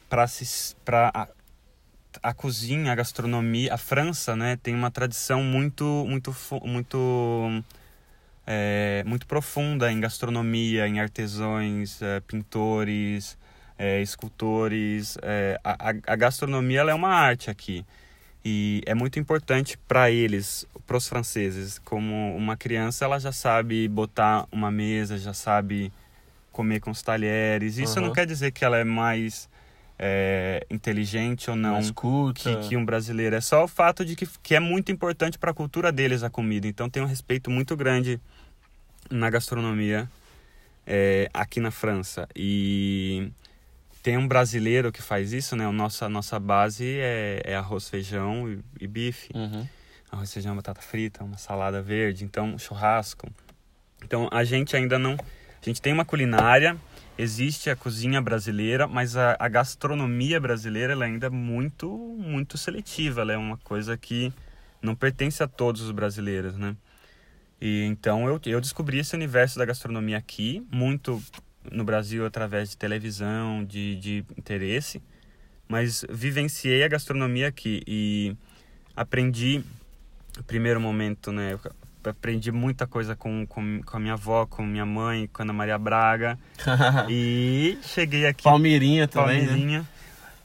[0.09, 0.27] para
[0.85, 1.29] para a,
[2.23, 6.35] a cozinha, a gastronomia, a França, né, tem uma tradição muito muito
[6.65, 7.63] muito
[8.47, 13.37] é, muito profunda em gastronomia, em artesãos, é, pintores,
[13.79, 15.19] é, escultores.
[15.23, 17.85] É, a, a, gastronomia é uma arte aqui
[18.45, 21.79] e é muito importante para eles, para os franceses.
[21.81, 25.93] Como uma criança, ela já sabe botar uma mesa, já sabe
[26.53, 27.79] comer com os talheres.
[27.79, 28.07] Isso uhum.
[28.07, 29.49] não quer dizer que ela é mais
[29.99, 31.81] é, inteligente ou não
[32.35, 33.37] que, que, um brasileiro.
[33.37, 36.31] É só o fato de que, que é muito importante para a cultura deles a
[36.31, 36.67] comida.
[36.67, 38.21] Então tem um respeito muito grande
[39.11, 40.09] na gastronomia
[40.87, 42.29] é, aqui na França.
[42.35, 43.31] E
[44.03, 45.67] tem um brasileiro que faz isso, né?
[45.67, 49.31] A nossa, nossa base é, é arroz, feijão e, e bife.
[49.35, 49.67] Uhum.
[50.11, 53.29] Arroz, feijão, batata frita, uma salada verde, então churrasco.
[54.05, 55.15] Então a gente ainda não.
[55.15, 56.77] A gente tem uma culinária,
[57.19, 63.23] existe a cozinha brasileira, mas a, a gastronomia brasileira ela ainda é muito, muito seletiva.
[63.23, 64.33] Ela é uma coisa que
[64.83, 66.77] não pertence a todos os brasileiros, né?
[67.61, 71.23] E então eu, eu descobri esse universo da gastronomia aqui, muito
[71.73, 75.03] no Brasil através de televisão, de, de interesse,
[75.67, 78.37] mas vivenciei a gastronomia aqui e
[78.95, 79.65] aprendi,
[80.47, 81.59] primeiro momento, né,
[82.11, 85.53] aprendi muita coisa com, com, com a minha avó, com minha mãe, com a Ana
[85.53, 86.39] Maria Braga.
[87.09, 88.45] e cheguei aqui.
[88.45, 89.41] Palmeirinha também.
[89.41, 89.47] Né?
[89.47, 89.79] Palmeirinha.
[89.81, 89.87] Né?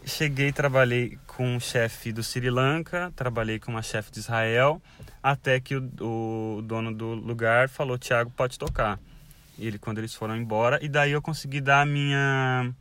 [0.06, 4.82] Cheguei, trabalhei com um chefe do Sri Lanka, trabalhei com uma chefe de Israel,
[5.22, 9.00] até que o, o dono do lugar falou: Tiago, pode tocar.
[9.58, 12.74] E ele, quando eles foram embora, e daí eu consegui dar a minha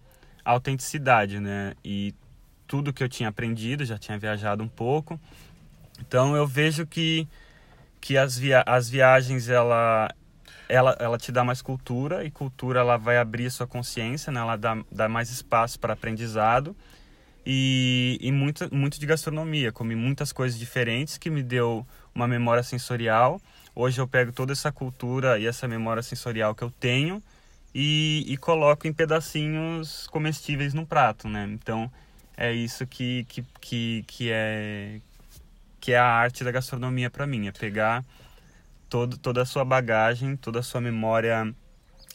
[0.44, 1.74] autenticidade, né?
[1.84, 2.14] E
[2.66, 5.20] tudo que eu tinha aprendido, já tinha viajado um pouco.
[6.00, 7.28] Então eu vejo que,
[8.00, 10.08] que as, via as viagens, ela,
[10.68, 14.40] ela, ela te dá mais cultura, e cultura ela vai abrir sua consciência, né?
[14.40, 16.74] Ela dá, dá mais espaço para aprendizado
[17.44, 19.72] e, e muito, muito de gastronomia.
[19.72, 23.40] Comi muitas coisas diferentes que me deu uma memória sensorial.
[23.74, 27.22] Hoje eu pego toda essa cultura e essa memória sensorial que eu tenho
[27.74, 31.48] e, e coloco em pedacinhos comestíveis no prato, né?
[31.52, 31.90] Então
[32.36, 35.00] é isso que, que, que, que é
[35.80, 38.04] que é a arte da gastronomia para mim, é pegar
[38.88, 41.54] todo, toda a sua bagagem, toda a sua memória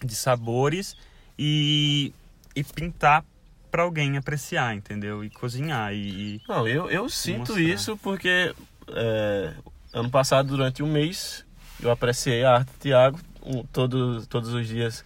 [0.03, 0.95] de sabores
[1.37, 2.13] e,
[2.55, 3.25] e pintar
[3.71, 5.23] para alguém apreciar, entendeu?
[5.23, 6.41] E cozinhar e.
[6.47, 7.59] Não, eu, eu sinto mostrar.
[7.61, 8.53] isso porque
[8.89, 9.53] é,
[9.93, 11.45] ano passado, durante um mês,
[11.81, 15.03] eu apreciei a arte do Tiago, um, todo, todos os dias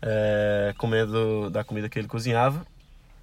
[0.00, 2.66] é, comendo da comida que ele cozinhava.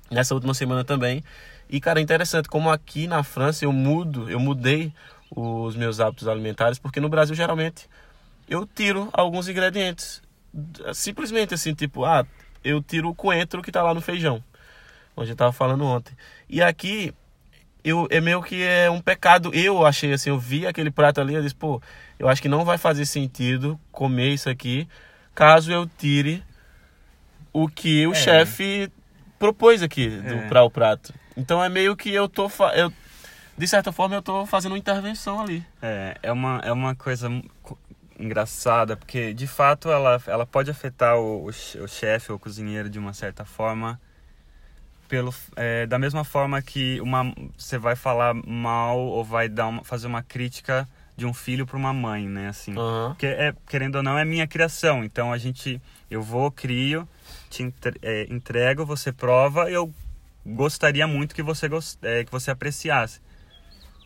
[0.09, 1.23] Nessa última semana também.
[1.69, 4.93] E, cara, é interessante como aqui na França eu mudo, eu mudei
[5.29, 7.87] os meus hábitos alimentares, porque no Brasil geralmente
[8.47, 10.21] eu tiro alguns ingredientes.
[10.93, 12.25] Simplesmente assim, tipo, ah,
[12.63, 14.43] eu tiro o coentro que tá lá no feijão
[15.19, 16.15] onde eu tava falando ontem.
[16.47, 17.13] E aqui
[17.83, 19.51] eu é meio que é um pecado.
[19.53, 21.81] Eu achei assim, eu vi aquele prato ali, eu disse, pô,
[22.17, 24.87] eu acho que não vai fazer sentido comer isso aqui
[25.35, 26.43] caso eu tire
[27.53, 28.15] o que o é.
[28.15, 28.91] chefe
[29.39, 30.47] propôs aqui é.
[30.47, 31.13] para o prato.
[31.35, 32.93] Então é meio que eu tô eu
[33.57, 35.65] de certa forma eu tô fazendo uma intervenção ali.
[35.81, 37.29] É, é uma é uma coisa
[38.19, 42.99] engraçada, porque de fato ela, ela pode afetar o, o, chefe ou o cozinheiro de
[42.99, 43.99] uma certa forma,
[45.07, 49.83] pelo, é, da mesma forma que uma, você vai falar mal ou vai dar uma,
[49.83, 52.49] fazer uma crítica de um filho para uma mãe, né?
[52.49, 53.09] Assim, Aham.
[53.09, 55.81] porque é, querendo ou não é minha criação, então a gente,
[56.11, 57.07] eu vou, crio,
[57.49, 59.91] te entre- é, entrego, você prova, eu
[60.45, 61.67] gostaria muito que você
[62.01, 63.19] é, que você apreciasse.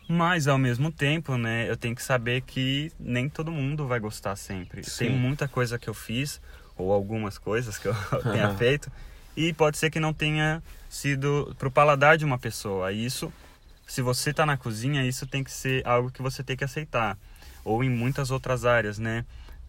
[0.08, 4.36] Mas ao mesmo tempo, né, eu tenho que saber que nem todo mundo vai gostar
[4.36, 4.84] sempre.
[4.84, 5.06] Sim.
[5.06, 6.40] Tem muita coisa que eu fiz
[6.76, 7.94] ou algumas coisas que eu
[8.32, 8.90] tenha feito
[9.36, 12.92] e pode ser que não tenha sido pro paladar de uma pessoa.
[12.92, 13.32] Isso,
[13.86, 17.16] se você tá na cozinha, isso tem que ser algo que você tem que aceitar.
[17.64, 19.24] Ou em muitas outras áreas, né?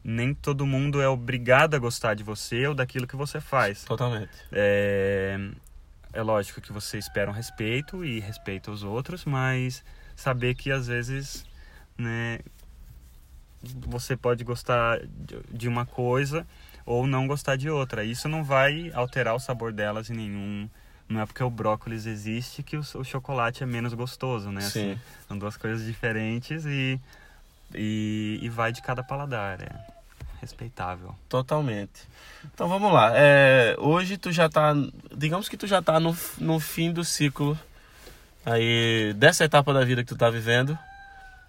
[0.08, 3.84] Nem todo mundo é obrigado a gostar de você ou daquilo que você faz.
[3.84, 4.30] Totalmente.
[4.51, 5.36] É,
[6.14, 9.84] é lógico que você espera um respeito e respeita os outros, mas
[10.16, 11.43] saber que às vezes,
[11.97, 12.38] né,
[13.64, 14.99] você pode gostar
[15.51, 16.45] de- uma coisa
[16.86, 18.03] ou não gostar de outra.
[18.03, 20.70] Isso não vai alterar o sabor delas em nenhum.
[21.10, 24.62] Não é porque o brócolis existe que o, o chocolate é menos gostoso, né?
[24.62, 24.91] Sim.
[24.91, 26.99] Assim, são duas coisas diferentes e,
[27.74, 29.60] e, e vai de cada paladar.
[29.62, 29.95] É
[30.46, 31.16] respeitável.
[31.28, 32.08] Totalmente.
[32.54, 33.12] Então vamos lá.
[33.16, 34.74] É, hoje tu já tá.
[35.16, 37.58] Digamos que tu já tá no, no fim do ciclo
[38.46, 40.78] aí dessa etapa da vida que tu tá vivendo.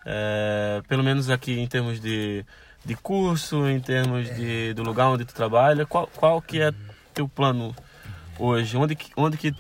[0.05, 2.45] É, pelo menos aqui em termos de,
[2.85, 5.85] de curso, em termos de, do lugar onde tu trabalha.
[5.85, 6.73] Qual, qual que é
[7.13, 7.75] teu plano
[8.39, 8.77] hoje?
[8.77, 9.55] Onde, que- onde que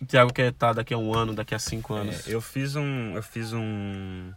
[0.00, 2.26] o Thiago quer estar daqui a um ano, daqui a cinco anos?
[2.28, 4.32] É, eu fiz um, eu fiz um,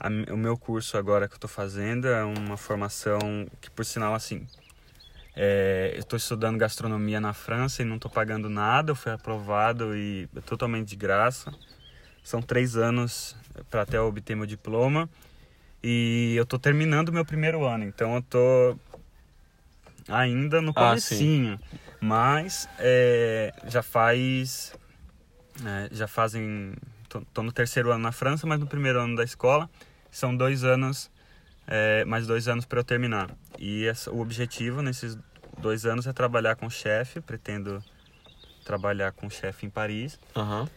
[0.00, 4.14] a o meu curso agora que eu tô fazendo é uma formação que por sinal
[4.14, 4.46] assim,
[5.34, 9.96] é, eu estou estudando gastronomia na França e não estou pagando nada, eu fui aprovado
[9.96, 11.52] e é totalmente de graça.
[12.22, 13.36] São três anos
[13.70, 15.08] para até obter meu diploma
[15.82, 18.76] e eu estou terminando meu primeiro ano, então eu tô
[20.08, 21.58] ainda no Ah, comecinho,
[22.00, 24.74] mas é, já faz
[25.64, 26.74] é, já fazem.
[27.08, 29.68] Tô, tô no terceiro ano na França, mas no primeiro ano da escola.
[30.18, 31.08] São dois anos,
[31.64, 33.30] é, mais dois anos para eu terminar.
[33.56, 35.16] E essa- o objetivo nesses
[35.60, 37.20] dois anos é trabalhar com chefe.
[37.20, 37.80] Pretendo
[38.64, 40.68] trabalhar com chefe em Paris, Aham.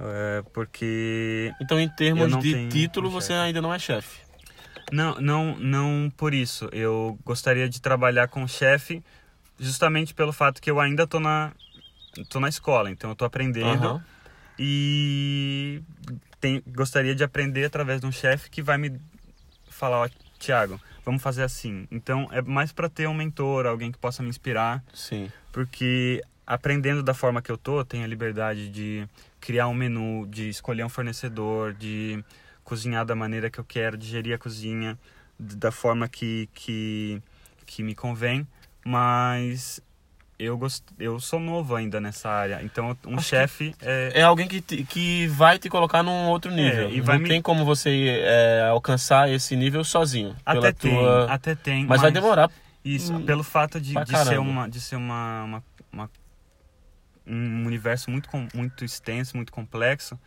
[0.00, 4.22] é, porque Então, em termos de título, um você ainda não é chefe.
[4.90, 6.66] Não, não, não por isso.
[6.72, 9.04] Eu gostaria de trabalhar com chefe
[9.60, 11.52] justamente pelo fato que eu ainda tô na,
[12.30, 14.02] tô na escola, então eu tô aprendendo Aham.
[14.58, 15.82] e
[16.40, 19.00] tem, gostaria de aprender através de um chefe que vai me
[19.68, 20.08] falar, ó,
[20.38, 21.86] Tiago, vamos fazer assim.
[21.90, 25.30] Então é mais para ter um mentor, alguém que possa me inspirar, Sim.
[25.52, 29.08] porque aprendendo da forma que eu tô, tenho a liberdade de
[29.40, 32.22] criar um menu, de escolher um fornecedor, de
[32.62, 34.98] cozinhar da maneira que eu quero, de gerir a cozinha
[35.38, 37.20] da forma que, que,
[37.64, 38.46] que me convém,
[38.84, 39.80] mas
[40.38, 40.82] eu, gost...
[40.98, 44.84] eu sou novo ainda nessa área, então um Acho chefe é, é alguém que, te-
[44.84, 46.88] que vai te colocar num outro nível.
[46.88, 50.36] É, e vai não me- tem como você é, alcançar esse nível sozinho.
[50.44, 51.24] até tem, tua...
[51.32, 52.50] até tem, mas, vai demorar.
[52.84, 56.10] Isso, Hum, pelo fato de, de ser, uma, de ser uma, uma, uma-
[57.26, 60.18] um universo muito, muito extenso, muito complexo,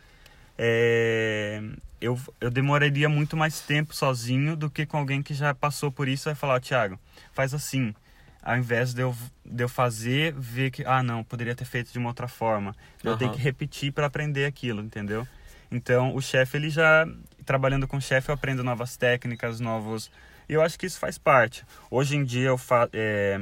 [0.58, 1.62] é,
[2.00, 6.06] eu, eu demoraria muito mais tempo sozinho do que com alguém que já passou por
[6.06, 6.98] isso e vai falar, Thiago,
[7.32, 7.94] faz assim.
[8.42, 9.14] Ao invés de eu,
[9.44, 12.74] de eu fazer, ver que, ah, não, poderia ter feito de uma outra forma.
[13.04, 13.38] Eu tenho Aham.
[13.38, 15.26] que repetir para aprender aquilo, entendeu?
[15.70, 17.06] Então, o chefe, ele já,
[17.44, 20.10] trabalhando com chefe, eu aprendo novas técnicas, novos...
[20.48, 21.64] E eu acho que isso faz parte.
[21.90, 22.88] Hoje em dia, eu fa...
[22.92, 23.38] é,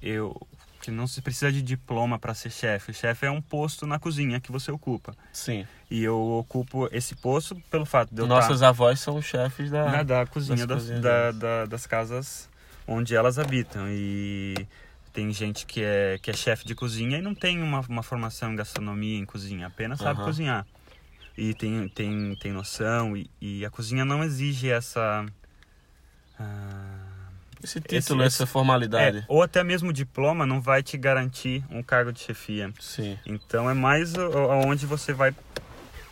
[0.00, 0.40] eu
[0.80, 2.90] que não se precisa de diploma para ser chefe.
[2.90, 5.14] O chefe é um posto na cozinha que você ocupa.
[5.32, 5.64] Sim.
[5.88, 9.84] E eu ocupo esse posto pelo fato de eu Nossas estar avós são chefes da.
[9.88, 12.48] na, da cozinha das das, da- da- das casas
[12.86, 13.86] onde elas habitam.
[13.88, 14.66] E
[15.12, 18.52] tem gente que é, que é chefe de cozinha e não tem uma, uma formação
[18.52, 20.24] em gastronomia, em cozinha, apenas sabe Aham.
[20.26, 20.66] cozinhar.
[21.36, 25.24] E tem, tem, tem noção, e, e a cozinha não exige essa.
[26.38, 27.30] ah,
[27.62, 29.18] Esse título, esse- essa formalidade.
[29.18, 32.72] é, ou até mesmo o diploma não vai te garantir um cargo de chefia.
[32.78, 33.18] Sim.
[33.24, 35.34] Então é mais aonde você vai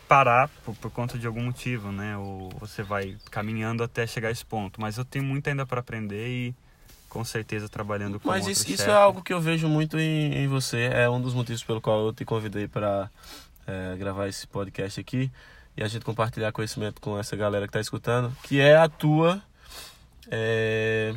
[0.09, 2.16] parar por, por conta de algum motivo, né?
[2.16, 4.81] Ou você vai caminhando até chegar a esse ponto.
[4.81, 6.55] Mas eu tenho muito ainda para aprender e
[7.11, 10.49] com certeza trabalhando com Mas isso, isso é algo que eu vejo muito em, em
[10.49, 10.89] você.
[10.93, 13.11] É um dos motivos pelo qual eu te convidei para
[13.99, 15.31] gravar esse podcast aqui
[15.77, 19.43] e a gente compartilhar conhecimento com essa galera que está escutando, que é a tua,
[20.31, 21.15] é,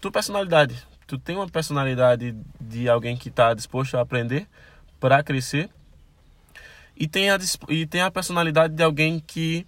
[0.00, 0.86] tua personalidade.
[1.06, 4.46] Tu tem uma personalidade de alguém que está disposto a aprender
[5.00, 5.70] para crescer
[6.96, 7.38] e tem, a,
[7.68, 9.66] e tem a personalidade de alguém que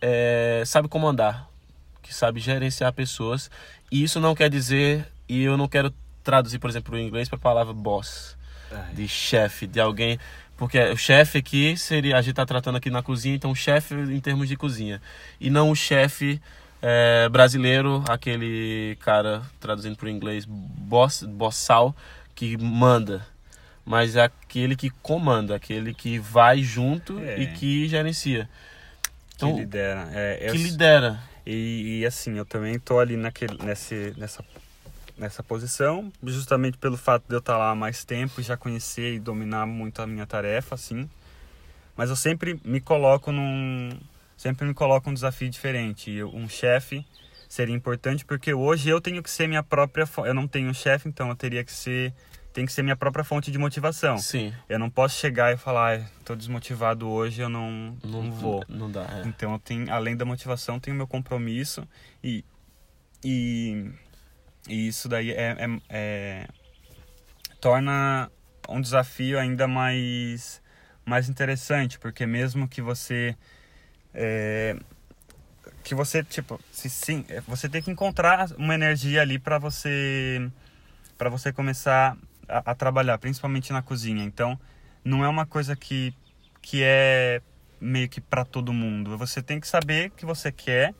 [0.00, 1.48] é, sabe comandar.
[2.02, 3.50] que sabe gerenciar pessoas.
[3.92, 5.92] E isso não quer dizer, e eu não quero
[6.24, 8.38] traduzir, por exemplo, o inglês para a palavra boss,
[8.70, 8.94] Ai.
[8.94, 10.18] de chefe, de alguém.
[10.56, 14.18] Porque o chefe aqui seria, a gente está tratando aqui na cozinha, então chefe em
[14.18, 15.02] termos de cozinha.
[15.38, 16.40] E não o chefe
[16.80, 21.94] é, brasileiro, aquele cara, traduzindo para o inglês, boss, bossal,
[22.34, 23.26] que manda.
[23.84, 27.42] Mas é aquele que comanda, aquele que vai junto É.
[27.42, 28.48] e que gerencia.
[29.36, 30.08] Então, que lidera.
[30.14, 31.20] É, que lidera.
[31.46, 34.44] E, e, assim, eu também tô ali naquele, nesse, nessa,
[35.18, 39.14] nessa posição, justamente pelo fato de eu estar lá há mais tempo e já conhecer
[39.14, 41.08] e dominar muito a minha tarefa, assim.
[41.96, 43.90] Mas eu sempre me coloco num.
[44.36, 46.10] Sempre me coloco um desafio diferente.
[46.10, 47.04] Eu- um chefe
[47.48, 50.08] seria importante porque hoje eu tenho que ser minha própria.
[50.24, 52.12] Eu não tenho chefe, então eu teria que ser.
[52.52, 54.18] Tem que ser minha própria fonte de motivação.
[54.18, 54.52] Sim.
[54.68, 58.64] Eu não posso chegar e falar, "Ai, tô desmotivado hoje, eu não, não, vou.
[58.68, 59.02] Não dá.
[59.24, 59.26] é.
[59.26, 61.88] Então eu tenho, além da motivação, tenho o meu compromisso
[62.22, 62.44] e,
[63.24, 63.90] e,
[64.68, 66.48] e isso daí é, é- é-
[67.60, 68.30] torna
[68.68, 70.60] um desafio ainda mais,
[71.04, 73.36] mais interessante, porque mesmo que você
[74.14, 74.76] é,
[75.82, 80.50] que você tipo se sim, é, você tem que encontrar uma energia ali para você
[81.16, 82.16] para você começar
[82.52, 84.24] a, a trabalhar, principalmente na cozinha.
[84.24, 84.58] Então
[85.04, 86.14] não é uma coisa que
[86.60, 87.42] que é
[87.80, 89.18] meio que para todo mundo.
[89.18, 90.94] Você tem que saber que você quer.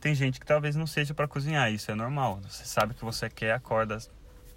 [0.00, 2.40] Tem gente que talvez não seja para cozinhar, isso é normal.
[2.48, 3.98] Você sabe que você quer, acorda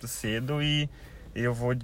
[0.05, 0.89] cedo e
[1.35, 1.75] eu vou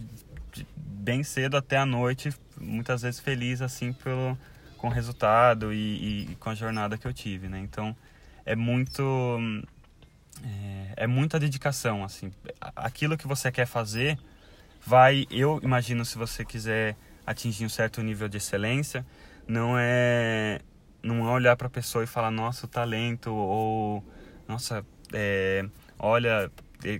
[0.75, 4.37] bem cedo até a noite, muitas vezes feliz assim pelo
[4.77, 7.59] com o resultado e, e- com a jornada que eu tive, né?
[7.59, 7.95] Então
[8.45, 9.39] é muito
[10.43, 12.31] é, é muita dedicação assim.
[12.75, 14.17] Aquilo que você quer fazer
[14.85, 19.05] vai, eu imagino se você quiser atingir um certo nível de excelência,
[19.47, 20.59] não é
[21.01, 24.03] não é olhar para a pessoa e falar nossa o talento ou
[24.47, 25.65] nossa é,
[25.99, 26.51] olha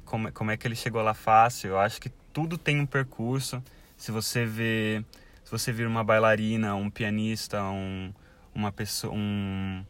[0.04, 3.64] como, como é que ele chegou lá fácil eu acho que tudo tem um percurso.
[3.98, 5.04] Se você vê
[5.44, 8.14] se você vir uma bailarina um pianista um
[8.54, 9.84] uma pessoa um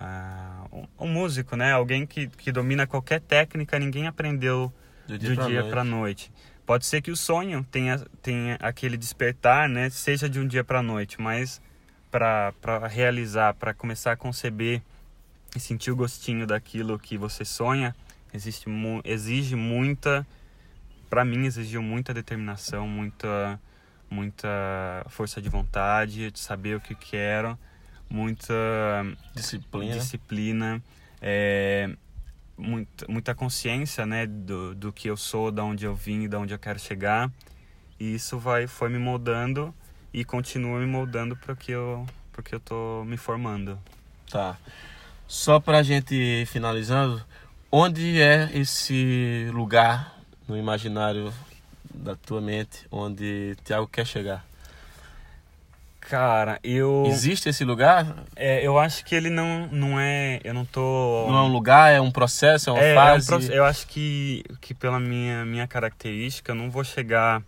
[0.00, 0.64] ah,
[0.98, 1.72] um, músico né?
[1.72, 4.72] Alguém que, que domina qualquer técnica ninguém aprendeu
[5.08, 5.18] Do
[5.48, 6.30] dia para noite.
[6.68, 9.88] Pode ser que o sonho tenha, tenha aquele despertar, né?
[9.88, 11.62] Seja de um dia para noite, mas
[12.10, 12.52] para
[12.86, 14.82] realizar, para começar a conceber
[15.56, 17.96] e sentir o gostinho daquilo que você sonha,
[18.34, 20.26] existe, mu exige muita,
[21.08, 23.58] para mim exigiu muita determinação, muita,
[24.10, 27.58] muita força de vontade, de saber o que quero,
[28.10, 28.52] muita
[29.34, 29.94] Disciplina.
[29.94, 30.82] disciplina,
[31.22, 31.96] é,
[32.58, 36.58] muita, consciência né, do, do que eu sou, da onde eu vim, da onde eu
[36.58, 37.30] quero chegar.
[37.98, 39.74] E isso vai, foi me moldando
[40.12, 43.76] e continua me moldando para que eu porque eu tô me formando.
[44.30, 44.56] Tá.
[45.26, 47.20] Só pra gente ir finalizando,
[47.70, 51.32] onde é esse lugar no imaginário
[51.92, 54.47] da tua mente onde Tiago quer chegar?
[56.08, 58.24] Cara, eu Existe esse lugar?
[58.34, 61.92] é, eu acho que ele não não é, eu não tô Não é um lugar,
[61.92, 63.26] é um processo, é uma É, é um fase?
[63.26, 67.42] proce- eu acho que, que pela minha, minha característica, eu não vou chegar.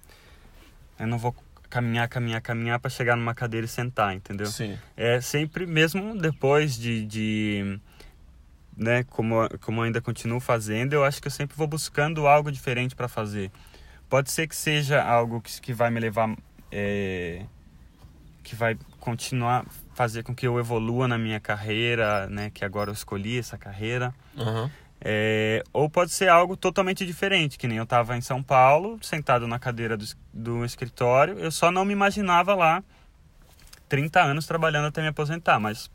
[0.99, 1.35] Eu não vou
[1.71, 4.47] caminhar, caminhar, caminhar para chegar numa cadeira e sentar, entendeu?
[4.47, 4.77] Sim.
[4.97, 7.07] É sempre, mesmo depois de.
[7.07, 7.81] de
[8.77, 12.51] né, como, como eu ainda continuo fazendo, eu acho que eu sempre vou buscando algo
[12.53, 13.51] diferente para fazer.
[14.09, 16.35] Pode ser que seja algo que, que vai me levar.
[16.71, 17.43] é,
[18.43, 19.64] que vai continuar
[19.95, 22.51] fazer com que eu evolua na minha carreira, né?
[22.51, 24.14] Que agora eu escolhi essa carreira.
[24.36, 24.70] Aham.
[25.03, 29.49] É, ou pode ser algo totalmente diferente, que nem eu estava em São Paulo, sentado
[29.49, 32.84] na cadeira do, do escritório, eu só não me imaginava lá
[33.88, 35.91] 30 anos trabalhando até me aposentar, mas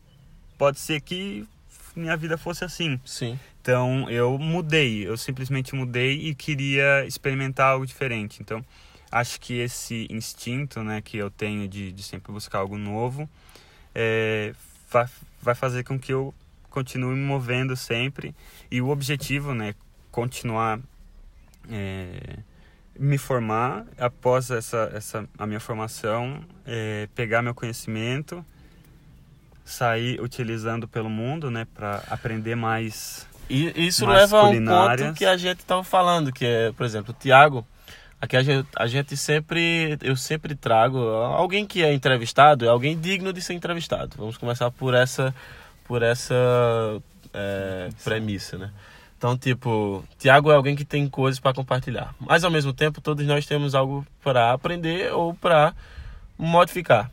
[0.57, 1.47] pode ser que
[1.95, 2.99] minha vida fosse assim.
[3.05, 3.39] Sim.
[3.61, 8.41] Então eu mudei, eu simplesmente mudei e queria experimentar algo diferente.
[8.41, 8.63] Então
[9.16, 13.30] acho que esse instinto né, que eu tenho de, de sempre buscar algo novo
[13.93, 14.53] é,
[14.91, 15.07] vai,
[15.41, 16.34] vai fazer com que eu
[16.70, 18.36] continue me movendo sempre.
[18.70, 19.74] E o objetivo né,
[20.11, 20.82] continuar
[21.72, 22.39] é,
[22.99, 28.45] me formar após essa, essa a minha formação, é, pegar meu conhecimento,
[29.63, 35.13] sair utilizando pelo mundo né, para aprender mais E isso Mais leva a um ponto
[35.13, 37.66] que a gente estava falando, que é, por exemplo, o Tiago,
[38.26, 42.99] aqui a gente, a gente sempre, eu sempre trago alguém que é entrevistado, é alguém
[42.99, 44.15] digno de ser entrevistado.
[44.17, 45.34] Vamos começar por essa,
[45.86, 46.36] por essa
[47.34, 48.71] é, premissa, né?
[49.17, 53.26] Então, tipo, Tiago é alguém que tem coisas para compartilhar, mas ao mesmo tempo todos
[53.26, 55.73] nós temos algo para aprender ou para
[56.38, 57.09] modificar.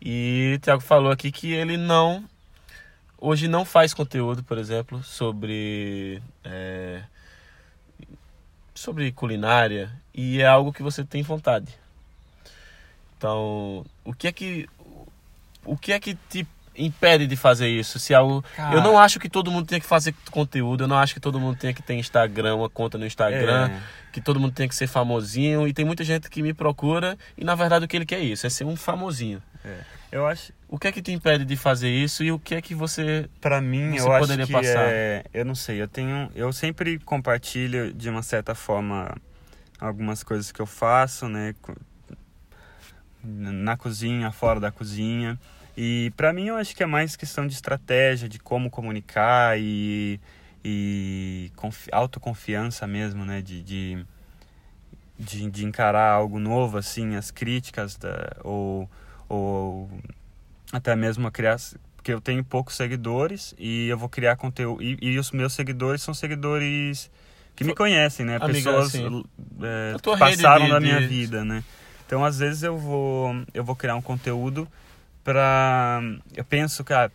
[0.00, 2.24] E Tiago falou aqui que ele não
[3.18, 7.02] hoje não faz conteúdo, por exemplo, sobre é,
[8.76, 11.74] sobre culinária e é algo que você tem vontade.
[13.18, 14.68] Então, o que é que
[15.64, 16.46] o que é que te
[16.76, 17.98] impede de fazer isso?
[17.98, 18.76] Se algo, Cara.
[18.76, 21.40] eu não acho que todo mundo tenha que fazer conteúdo, eu não acho que todo
[21.40, 23.80] mundo tenha que ter Instagram, uma conta no Instagram, É.
[24.12, 27.44] que todo mundo tenha que ser famosinho e tem muita gente que me procura e
[27.44, 29.42] na verdade o que ele quer é isso, é ser um famosinho.
[30.10, 32.62] Eu acho, O que é que te impede de fazer isso e o que é
[32.62, 34.90] que você Pra mim, Você eu acho poderia que passar?
[34.92, 39.14] é, eu não sei, eu tenho, eu sempre compartilho de uma certa forma
[39.78, 41.54] algumas coisas que eu faço, né,
[43.22, 45.38] na cozinha, fora da cozinha.
[45.76, 50.20] E pra mim eu acho que é mais questão de estratégia, de como comunicar e
[50.68, 54.06] e confi- autoconfiança mesmo, né, de, de
[55.18, 58.88] de, de encarar algo novo assim, as críticas da, ou
[59.28, 59.90] ou
[60.72, 61.56] até mesmo a criar
[61.96, 66.02] porque eu tenho poucos seguidores e eu vou criar conteúdo e, e os meus seguidores
[66.02, 67.10] são seguidores
[67.56, 68.36] que me conhecem né?
[68.36, 69.24] Amiga, pessoas assim,
[69.62, 71.64] é, tua passaram de- da minha de- vida né?
[72.06, 74.68] Então às vezes eu vou eu vou criar um conteúdo
[75.24, 76.00] para
[76.36, 77.10] eu penso cara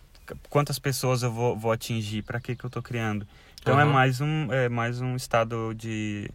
[0.49, 2.22] quantas pessoas eu vou, vou atingir?
[2.24, 3.26] Para que que eu tô criando?
[3.62, 3.93] Então é Aham.
[3.93, 6.30] mais um é mais um estado de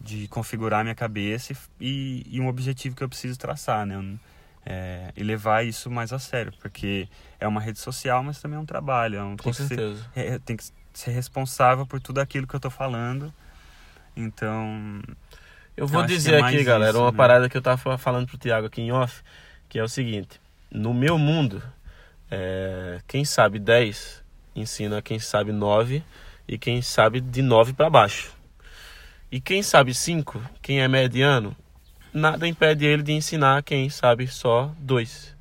[0.00, 3.94] de configurar minha cabeça e, e um objetivo que eu preciso traçar né?
[3.96, 4.18] Eu
[4.64, 7.08] é, e levar isso mais a sério, porque
[7.38, 9.16] é uma rede social, mas também é um trabalho.
[9.16, 10.10] É um, com tem, que ser, certeza.
[10.14, 13.32] é, tem que ser responsável por tudo aquilo que eu tô falando.
[14.16, 15.00] Então,
[15.76, 17.16] Eu vou Eu dizer é aqui, galera, isso, uma né?
[17.16, 19.22] parada que eu tava falando pro Thiago aqui em off,
[19.68, 20.40] que é o seguinte:
[20.70, 21.62] no meu mundo,
[22.30, 24.20] é, quem sabe 10
[24.54, 26.02] ensina quem sabe 9
[26.46, 28.32] e quem sabe de 9 para baixo.
[29.30, 31.56] E quem sabe 5, quem é mediano,
[32.12, 35.34] nada impede ele de ensinar quem sabe só 2,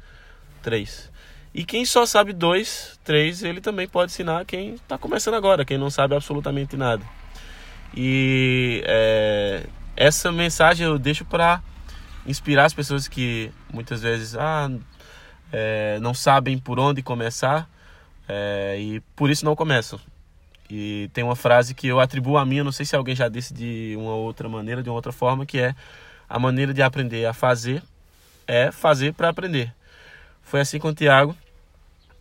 [0.61, 1.09] 3.
[1.53, 5.77] E quem só sabe 2, 3, ele também pode ensinar quem está começando agora, quem
[5.77, 7.03] não sabe absolutamente nada.
[7.95, 9.65] E é,
[9.95, 11.61] essa mensagem eu deixo para
[12.25, 14.69] inspirar as pessoas que muitas vezes ah,
[15.51, 17.67] é, não sabem por onde começar
[18.27, 19.99] é, e por isso não começam.
[20.69, 23.51] E tem uma frase que eu atribuo a mim, não sei se alguém já disse
[23.51, 25.73] de uma outra maneira, de uma outra forma, que é
[26.29, 27.81] a maneira de aprender a fazer
[28.47, 29.73] é fazer para aprender.
[30.43, 31.35] Foi assim com o Tiago.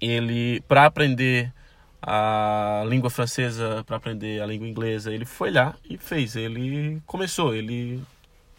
[0.00, 1.52] Ele, para aprender
[2.00, 6.36] a língua francesa, para aprender a língua inglesa, ele foi lá e fez.
[6.36, 8.02] Ele começou, ele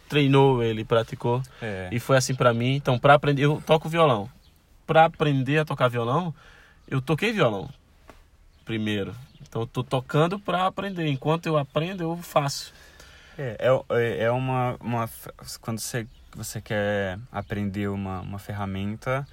[0.08, 1.42] treinou, ele praticou.
[1.62, 2.74] é, E foi assim pra mim.
[2.74, 4.28] Então, para aprender, eu toco violão.
[4.86, 6.34] Pra aprender a tocar violão,
[6.88, 7.68] eu toquei violão
[8.64, 9.14] primeiro.
[9.42, 11.06] Então, eu tô tocando pra aprender.
[11.08, 12.72] Enquanto eu aprendo, eu faço.
[13.40, 15.08] É, é, é uma, uma.
[15.60, 19.26] Quando você, você quer aprender uma, uma ferramenta,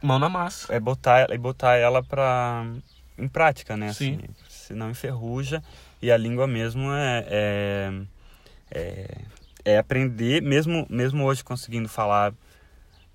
[0.00, 0.72] Mão na massa.
[0.72, 2.64] é botar, é botar ela pra,
[3.18, 3.92] em prática, né?
[3.92, 4.14] Sim.
[4.14, 5.62] Assim, senão enferruja.
[6.00, 7.92] E a língua mesmo é, é,
[8.70, 9.18] é,
[9.64, 12.34] é aprender, mesmo, mesmo hoje conseguindo falar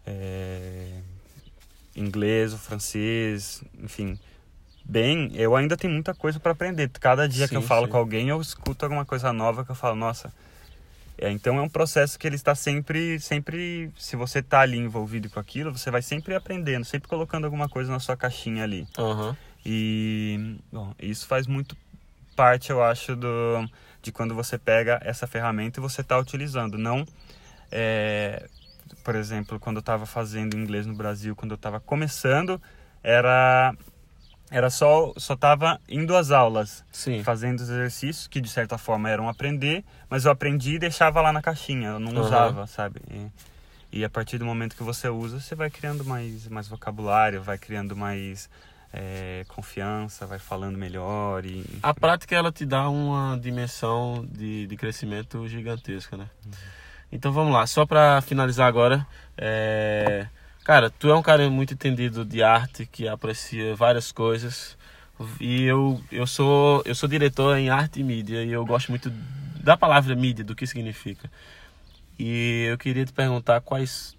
[0.05, 1.01] é,
[1.95, 4.17] inglês ou francês, enfim,
[4.87, 6.89] bem, eu ainda tenho muita coisa para aprender.
[6.99, 7.91] Cada dia que eu Sim, falo sim.
[7.91, 10.31] com alguém, eu escuto alguma coisa nova que eu falo, nossa.
[11.17, 15.29] É, então é um processo que ele está sempre, sempre, se você está ali envolvido
[15.29, 18.87] com aquilo, você vai sempre aprendendo, sempre colocando alguma coisa na sua caixinha ali.
[18.97, 19.35] Aham.
[19.65, 21.75] E bom, isso faz muito
[22.35, 23.67] parte, eu acho, do,
[24.01, 26.77] de quando você pega essa ferramenta e você está utilizando.
[26.77, 27.05] Não,
[27.71, 28.47] é,
[29.03, 32.61] por exemplo, quando eu estava fazendo inglês no Brasil, quando eu estava começando,
[33.03, 33.73] era
[34.49, 37.23] era só só estava indo às aulas, Sim.
[37.23, 41.33] fazendo os exercícios que de certa forma eram aprender, mas eu aprendi e deixava lá
[41.33, 42.21] na caixinha, eu não Aham.
[42.25, 43.01] usava, sabe?
[43.11, 47.41] E, e a partir do momento que você usa, você vai criando mais mais vocabulário,
[47.41, 48.49] vai criando mais
[48.93, 54.77] é, confiança, vai falando melhor e A prática, ela te dá uma dimensão de, de
[54.77, 56.29] crescimento gigantesca, né?
[57.11, 57.65] Então, vamos lá.
[57.67, 59.05] Só pra finalizar agora.
[59.37, 60.27] é,
[60.67, 64.77] Cara, tu é um cara muito entendido de arte, que aprecia várias coisas.
[65.39, 68.43] E eu, eu, sou, eu sou diretor em arte e mídia.
[68.43, 69.09] E eu gosto muito
[69.63, 71.31] da palavra mídia, do que significa.
[72.19, 74.17] E eu queria te perguntar quais...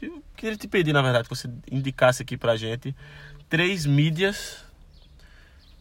[0.00, 2.94] Eu queria te pedir, na verdade, que você indicasse aqui pra gente
[3.48, 4.64] três mídias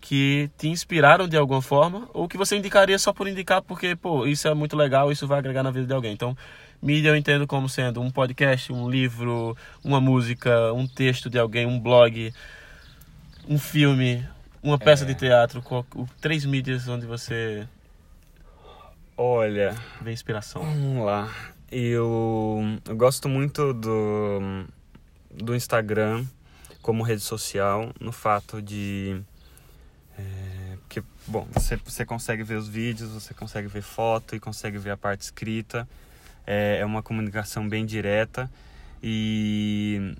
[0.02, 4.26] que te inspiraram de alguma forma ou que você indicaria só por indicar porque, pô,
[4.26, 6.12] isso é muito legal, isso vai agregar na vida de alguém.
[6.12, 6.36] Então,
[6.82, 11.68] mídia eu entendo como sendo um podcast, um livro, uma música, um texto de alguém,
[11.68, 12.34] um blog,
[13.48, 14.28] um filme,
[14.64, 15.08] uma peça É.
[15.08, 15.86] de teatro, qual-
[16.20, 17.68] três mídias onde você
[19.18, 20.64] olha, vê inspiração.
[20.64, 21.30] Vamos lá.
[21.72, 24.66] Eu, eu gosto muito do,
[25.32, 26.26] do Instagram,
[26.82, 29.22] como rede social no fato de
[31.00, 34.78] é, que bom você, você consegue ver os vídeos você consegue ver foto e consegue
[34.78, 35.88] ver a parte escrita
[36.46, 38.50] é, é uma comunicação bem direta
[39.02, 40.16] e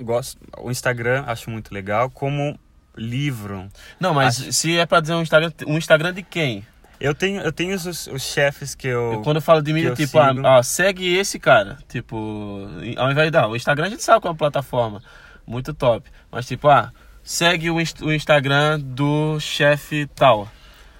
[0.00, 2.58] gosto o Instagram acho muito legal como
[2.96, 6.64] livro Não, mas Acho- se é pra dizer um Instagram, um Instagram de quem?
[7.00, 9.94] eu tenho eu tenho os, os chefes que eu Eu, quando eu falo de mídia,
[9.94, 11.76] tipo, ah, ó, segue esse cara.
[11.88, 13.48] Tipo, ao invés de dar.
[13.48, 15.02] O Instagram a gente sabe qual é uma plataforma.
[15.46, 16.08] Muito top.
[16.30, 16.92] Mas, tipo, ah,
[17.24, 20.48] segue o, o Instagram do chefe tal.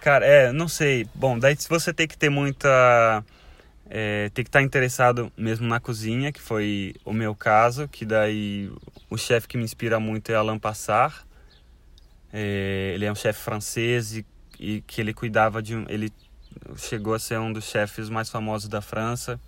[0.00, 1.06] Cara, é, não sei.
[1.14, 3.22] Bom, daí você tem que ter muita.
[3.88, 8.72] É, tem que estar interessado mesmo na cozinha, que foi o meu caso, que daí
[9.10, 11.14] o chefe que me inspira muito é Alain Passard.
[12.32, 14.26] É, ele é um chefe francês e,
[14.58, 15.84] e que ele cuidava de um.
[15.88, 16.12] Ele
[16.76, 19.38] chegou a ser um dos chefes mais famosos da França.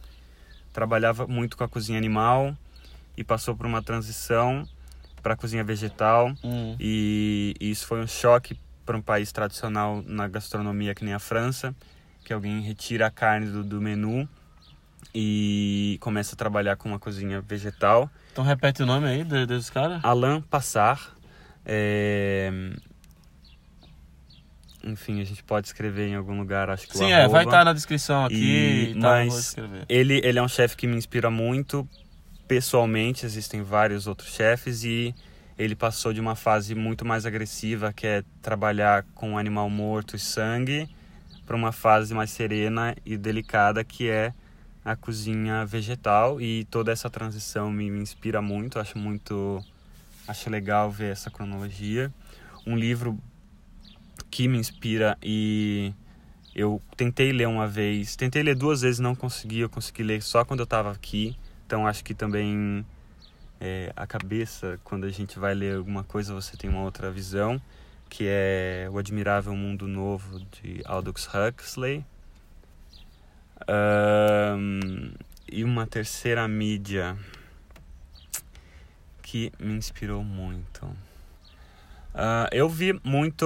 [0.73, 2.57] Trabalhava muito com a cozinha animal
[3.17, 4.69] e passou por uma transição
[5.27, 6.33] para cozinha vegetal.
[6.45, 6.77] Hum.
[6.79, 11.19] E, e isso foi um choque para um país tradicional na gastronomia que nem a
[11.19, 11.75] França,
[12.25, 14.29] que alguém retira a carne do, do menu
[15.13, 18.09] e começa a trabalhar com uma cozinha vegetal.
[18.31, 19.99] Então repete o nome aí de- desses caras.
[20.05, 21.03] Alain Passard,
[21.65, 22.53] é...
[24.85, 27.73] enfim, a gente pode escrever em algum lugar, acho que Sim, é, vai estar na
[27.73, 29.57] descrição aqui E- vou mas-.
[29.89, 31.89] Ele, ele é um chefe que me inspira muito
[32.47, 33.27] pessoalmente.
[33.27, 35.15] Existem vários outros chefes e
[35.59, 40.19] ele passou de uma fase muito mais agressiva, que é trabalhar com animal morto e
[40.19, 40.89] sangue,
[41.47, 44.35] para uma fase mais serena e delicada, que é
[44.85, 46.41] a cozinha vegetal.
[46.41, 48.79] E toda essa transição me, me inspira muito.
[48.79, 49.65] Acho muito,
[50.29, 52.13] acho legal ver essa cronologia.
[52.67, 53.19] Um livro
[54.31, 55.95] que me inspira e
[56.55, 60.45] eu tentei ler uma vez, tentei ler duas vezes, não consegui, eu consegui ler só
[60.45, 61.37] quando eu estava aqui.
[61.67, 62.87] Então acho que também
[63.61, 67.61] é, a cabeça, quando a gente vai ler alguma coisa, você tem uma outra visão,
[68.09, 72.05] que é O Admirável Mundo Novo de Aldous Huxley.
[73.67, 75.13] Ahn,
[75.51, 77.17] e uma terceira mídia
[79.21, 80.89] que me inspirou muito.
[82.15, 83.45] Ah, eu vi muito,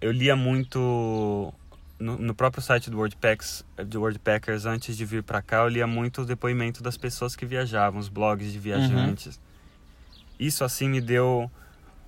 [0.00, 1.52] eu lia muito
[1.98, 5.86] no, no próprio site do WordPacks, do WordPackers antes de vir para cá, eu lia
[5.86, 9.40] muito o depoimento das pessoas que viajavam, os blogs de viajantes.
[10.38, 11.50] Isso assim me deu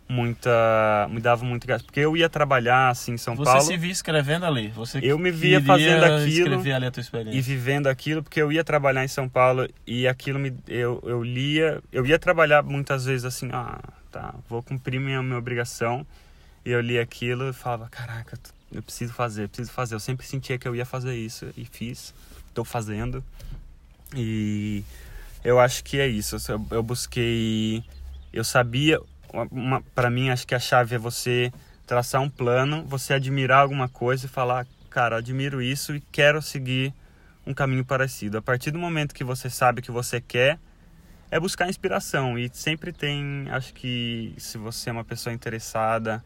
[0.09, 3.93] muita, me dava muito porque eu ia trabalhar assim em São Você Paulo se via
[3.93, 4.69] escrevendo ali.
[4.69, 8.53] Você Eu me via fazendo aquilo escrever ali a tua e vivendo aquilo, porque eu
[8.53, 13.05] ia trabalhar em São Paulo e aquilo me eu, eu lia, eu ia trabalhar muitas
[13.05, 13.81] vezes assim, ah,
[14.11, 16.07] tá, vou cumprir minha, minha obrigação.
[16.63, 18.37] E eu lia aquilo e falava, caraca,
[18.73, 19.95] eu preciso fazer, preciso fazer.
[19.95, 22.15] Eu sempre sentia que eu ia fazer isso e fiz,
[22.49, 23.25] estou fazendo.
[24.15, 24.85] E
[25.45, 26.37] eu acho que é isso.
[26.49, 27.83] Eu, eu busquei,
[28.33, 29.01] eu sabia,
[29.95, 31.53] para mim acho que a chave é você
[31.87, 36.95] traçar um plano, você admirar alguma coisa e falar, cara, admiro isso e quero seguir
[37.47, 38.39] um caminho parecido.
[38.39, 40.59] A partir do momento que você sabe o que você quer,
[41.31, 46.23] é buscar inspiração e sempre tem, acho que se você é uma pessoa interessada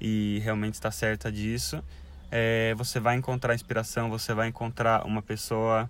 [0.00, 1.82] e realmente está certa disso,
[2.30, 5.88] é, você vai encontrar inspiração, você vai encontrar uma pessoa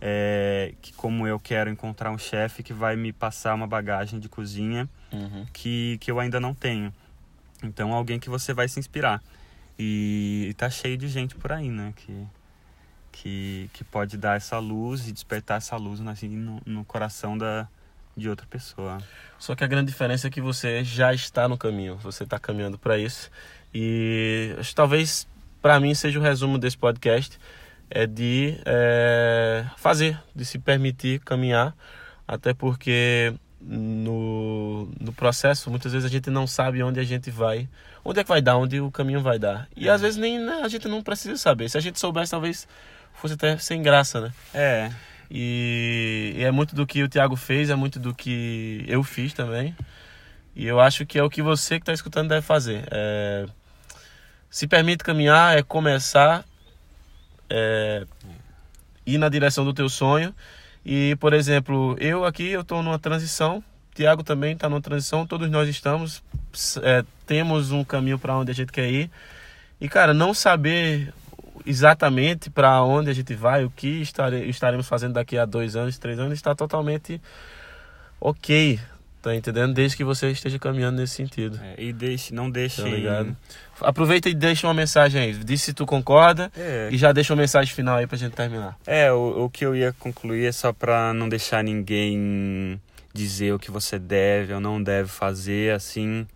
[0.00, 4.28] é, que, como eu, quero encontrar um chefe que vai me passar uma bagagem de
[4.28, 5.44] cozinha Uhum.
[5.52, 6.94] que, que eu ainda não tenho.
[7.62, 9.20] Então, alguém que você vai se inspirar.
[9.78, 11.92] E, e tá cheio de gente por aí, né?
[11.96, 12.26] Que,
[13.12, 17.66] que, que pode dar essa luz e despertar essa luz assim, no, no coração da,
[18.20, 18.98] de outra pessoa.
[19.38, 22.78] Só que a grande diferença é que você já está no caminho, você está caminhando
[22.78, 23.30] para isso.
[23.74, 25.26] E talvez
[25.62, 27.38] para mim seja o resumo desse podcast
[27.90, 31.74] é de é, fazer, de se permitir caminhar,
[32.26, 37.68] até porque no, no processo muitas vezes a gente não sabe onde a gente vai,
[38.04, 39.68] onde é que vai dar, onde o caminho vai dar.
[39.76, 41.68] E às vezes nem né, a gente não precisa saber.
[41.68, 42.66] Se a gente soubesse, talvez
[43.14, 44.32] fosse até sem graça, né?
[44.54, 44.90] É,
[45.30, 49.32] E, e é muito do que o Thiago fez, é muito do que eu fiz
[49.32, 49.76] também.
[50.56, 52.88] E eu acho que é o que você que está escutando deve fazer.
[52.90, 53.46] É,
[54.50, 56.44] se permite caminhar, é começar,
[57.48, 58.04] é,
[59.06, 60.34] ir na direção do teu sonho.
[60.84, 63.62] E, por exemplo, eu aqui eu estou numa transição,
[63.94, 66.22] Thiago também está numa transição, todos nós estamos,
[66.82, 69.10] é, temos um caminho para onde a gente quer ir.
[69.80, 71.12] E, cara, não saber
[71.66, 75.98] exatamente para onde a gente vai, o que estare, estaremos fazendo daqui a dois anos,
[75.98, 77.20] três anos, está totalmente
[78.20, 78.78] ok,
[79.22, 79.72] tá entendendo?
[79.72, 81.58] Desde que você esteja caminhando nesse sentido.
[81.62, 82.82] é, e deixe, não deixe.
[82.82, 83.36] Tá ligado?
[83.80, 85.32] Aproveita e deixa uma mensagem aí.
[85.32, 88.76] Diz se tu concorda É, e já deixa uma mensagem final aí pra gente terminar.
[88.86, 92.80] É, o, o que eu ia concluir é só para não deixar ninguém
[93.12, 96.26] dizer o que você deve ou não deve fazer, assim.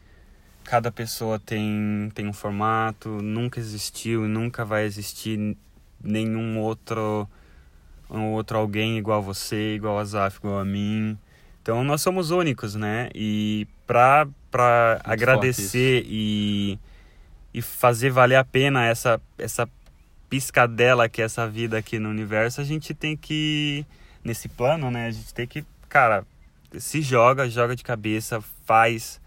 [0.64, 5.56] Cada pessoa tem, tem um formato, nunca existiu e nunca vai existir
[6.02, 7.28] nenhum outro
[8.10, 11.18] um outro alguém igual a você, igual a Zaf, igual a mim.
[11.62, 13.08] Então nós somos únicos, né?
[13.14, 16.78] E pra, pra agradecer e,
[17.52, 19.68] e fazer valer a pena essa, essa
[20.28, 23.86] piscadela que é essa vida aqui no universo, a gente tem que,
[24.22, 25.06] nesse plano, né?
[25.06, 26.26] A gente tem que, cara,
[26.78, 29.20] se joga, joga de cabeça, faz.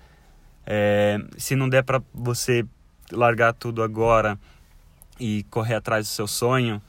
[0.68, 2.66] É, se não der para você
[3.12, 4.38] largar tudo agora
[5.18, 6.82] e correr atrás do seu sonho,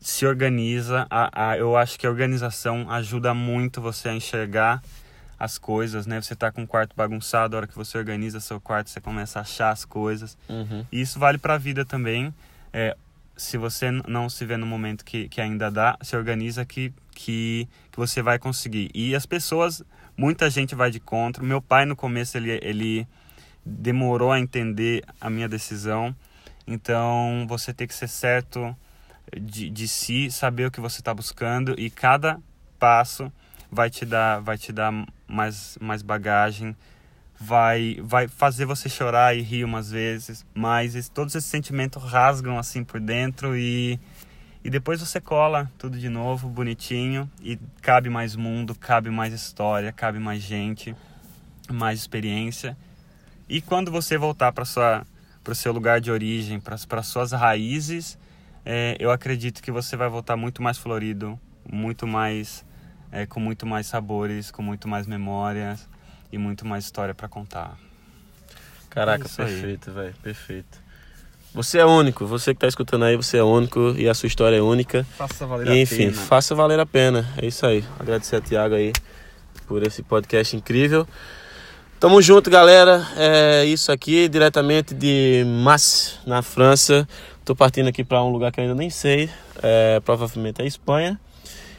[0.00, 1.06] se organiza.
[1.10, 4.82] A, a, eu acho que a organização ajuda muito você a enxergar
[5.38, 6.20] as coisas, né?
[6.20, 9.38] Você tá com o quarto bagunçado, a hora que você organiza seu quarto, você começa
[9.38, 10.36] a achar as coisas.
[10.46, 10.84] Uhum.
[10.92, 12.34] E isso vale para a vida também.
[12.72, 12.94] É,
[13.34, 17.66] se você não se vê no momento que, que ainda dá, se organiza que, que,
[17.90, 18.90] que você vai conseguir.
[18.94, 19.82] E as pessoas,
[20.20, 21.42] muita gente vai de contra.
[21.42, 23.08] Meu pai, no começo, ele, ele
[23.64, 26.14] demorou a entender a minha decisão.
[26.66, 28.76] Então, você tem que ser certo
[29.34, 32.38] de, de si, saber o que você está buscando e cada
[32.78, 33.32] passo
[33.72, 34.92] vai te dar, vai te dar
[35.26, 36.76] mais, mais bagagem,
[37.40, 42.84] vai, vai fazer você chorar e rir umas vezes, mas todos esses sentimentos rasgam assim
[42.84, 43.98] por dentro e,
[44.62, 49.90] e depois você cola tudo de novo, bonitinho, e cabe mais mundo, cabe mais história,
[49.92, 50.94] cabe mais gente,
[51.70, 52.76] mais experiência.
[53.48, 55.06] E quando você voltar para sua
[55.42, 58.18] para o seu lugar de origem, para suas raízes,
[58.64, 62.64] é, eu acredito que você vai voltar muito mais florido, muito mais
[63.10, 65.88] é, com muito mais sabores, com muito mais memórias
[66.30, 67.78] e muito mais história para contar.
[68.90, 70.82] Caraca, é perfeito, velho, perfeito.
[71.52, 74.56] Você é único, você que está escutando aí, você é único e a sua história
[74.56, 75.04] é única.
[75.16, 76.22] Faça valer e, enfim, a pena.
[76.22, 77.28] faça valer a pena.
[77.36, 77.84] É isso aí.
[77.98, 78.92] Agradecer a Tiago aí
[79.66, 81.06] por esse podcast incrível.
[81.98, 83.06] Tamo junto, galera.
[83.16, 87.06] É isso aqui, diretamente de Mas, na França.
[87.44, 89.28] Tô partindo aqui para um lugar que eu ainda nem sei.
[89.60, 91.20] É, provavelmente é a Espanha.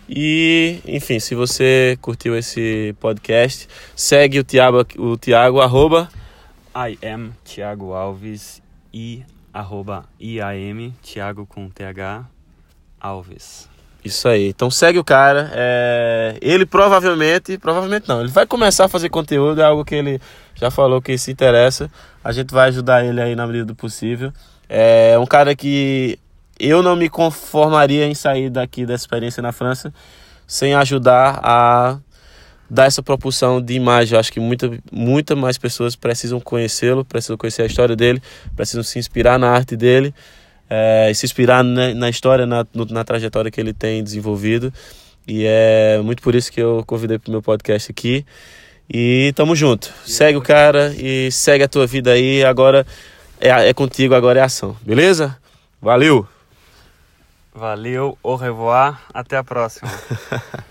[0.07, 6.09] E, enfim, se você curtiu esse podcast, segue o Tiago, o Tiago arroba
[6.76, 8.61] I am Tiago Alves
[8.93, 9.24] e
[9.54, 12.26] arroba IAM, Tiago com TH
[12.99, 13.70] Alves.
[14.04, 14.49] Isso aí.
[14.49, 15.52] Então segue o cara.
[15.54, 16.38] É...
[16.41, 20.20] Ele provavelmente, provavelmente não, ele vai começar a fazer conteúdo, é algo que ele
[20.56, 21.89] já falou que se interessa.
[22.24, 24.32] A gente vai ajudar ele aí na medida do possível.
[24.68, 26.18] É um cara que
[26.60, 29.93] eu não me conformaria em sair daqui dessa experiência na França
[30.47, 31.97] sem ajudar a
[32.72, 34.13] dar essa propulsão de imagem.
[34.13, 38.24] Eu acho que muita, muita mais pessoas precisam conhecê-lo, precisam conhecer a história dele,
[38.55, 40.15] precisam se inspirar na arte dele,
[40.69, 44.74] é, se inspirar na, na história, na, na trajetória que ele tem desenvolvido.
[45.28, 48.26] E é muito por isso que eu convidei para o meu podcast aqui.
[48.89, 49.91] E tamo junto.
[50.05, 52.41] Segue o cara e segue a tua vida aí.
[52.45, 52.88] Agora
[53.39, 54.78] é, é contigo, agora é ação.
[54.82, 55.38] Beleza?
[55.82, 56.26] Valeu!
[57.53, 59.91] Valeu, au revoir, até a próxima.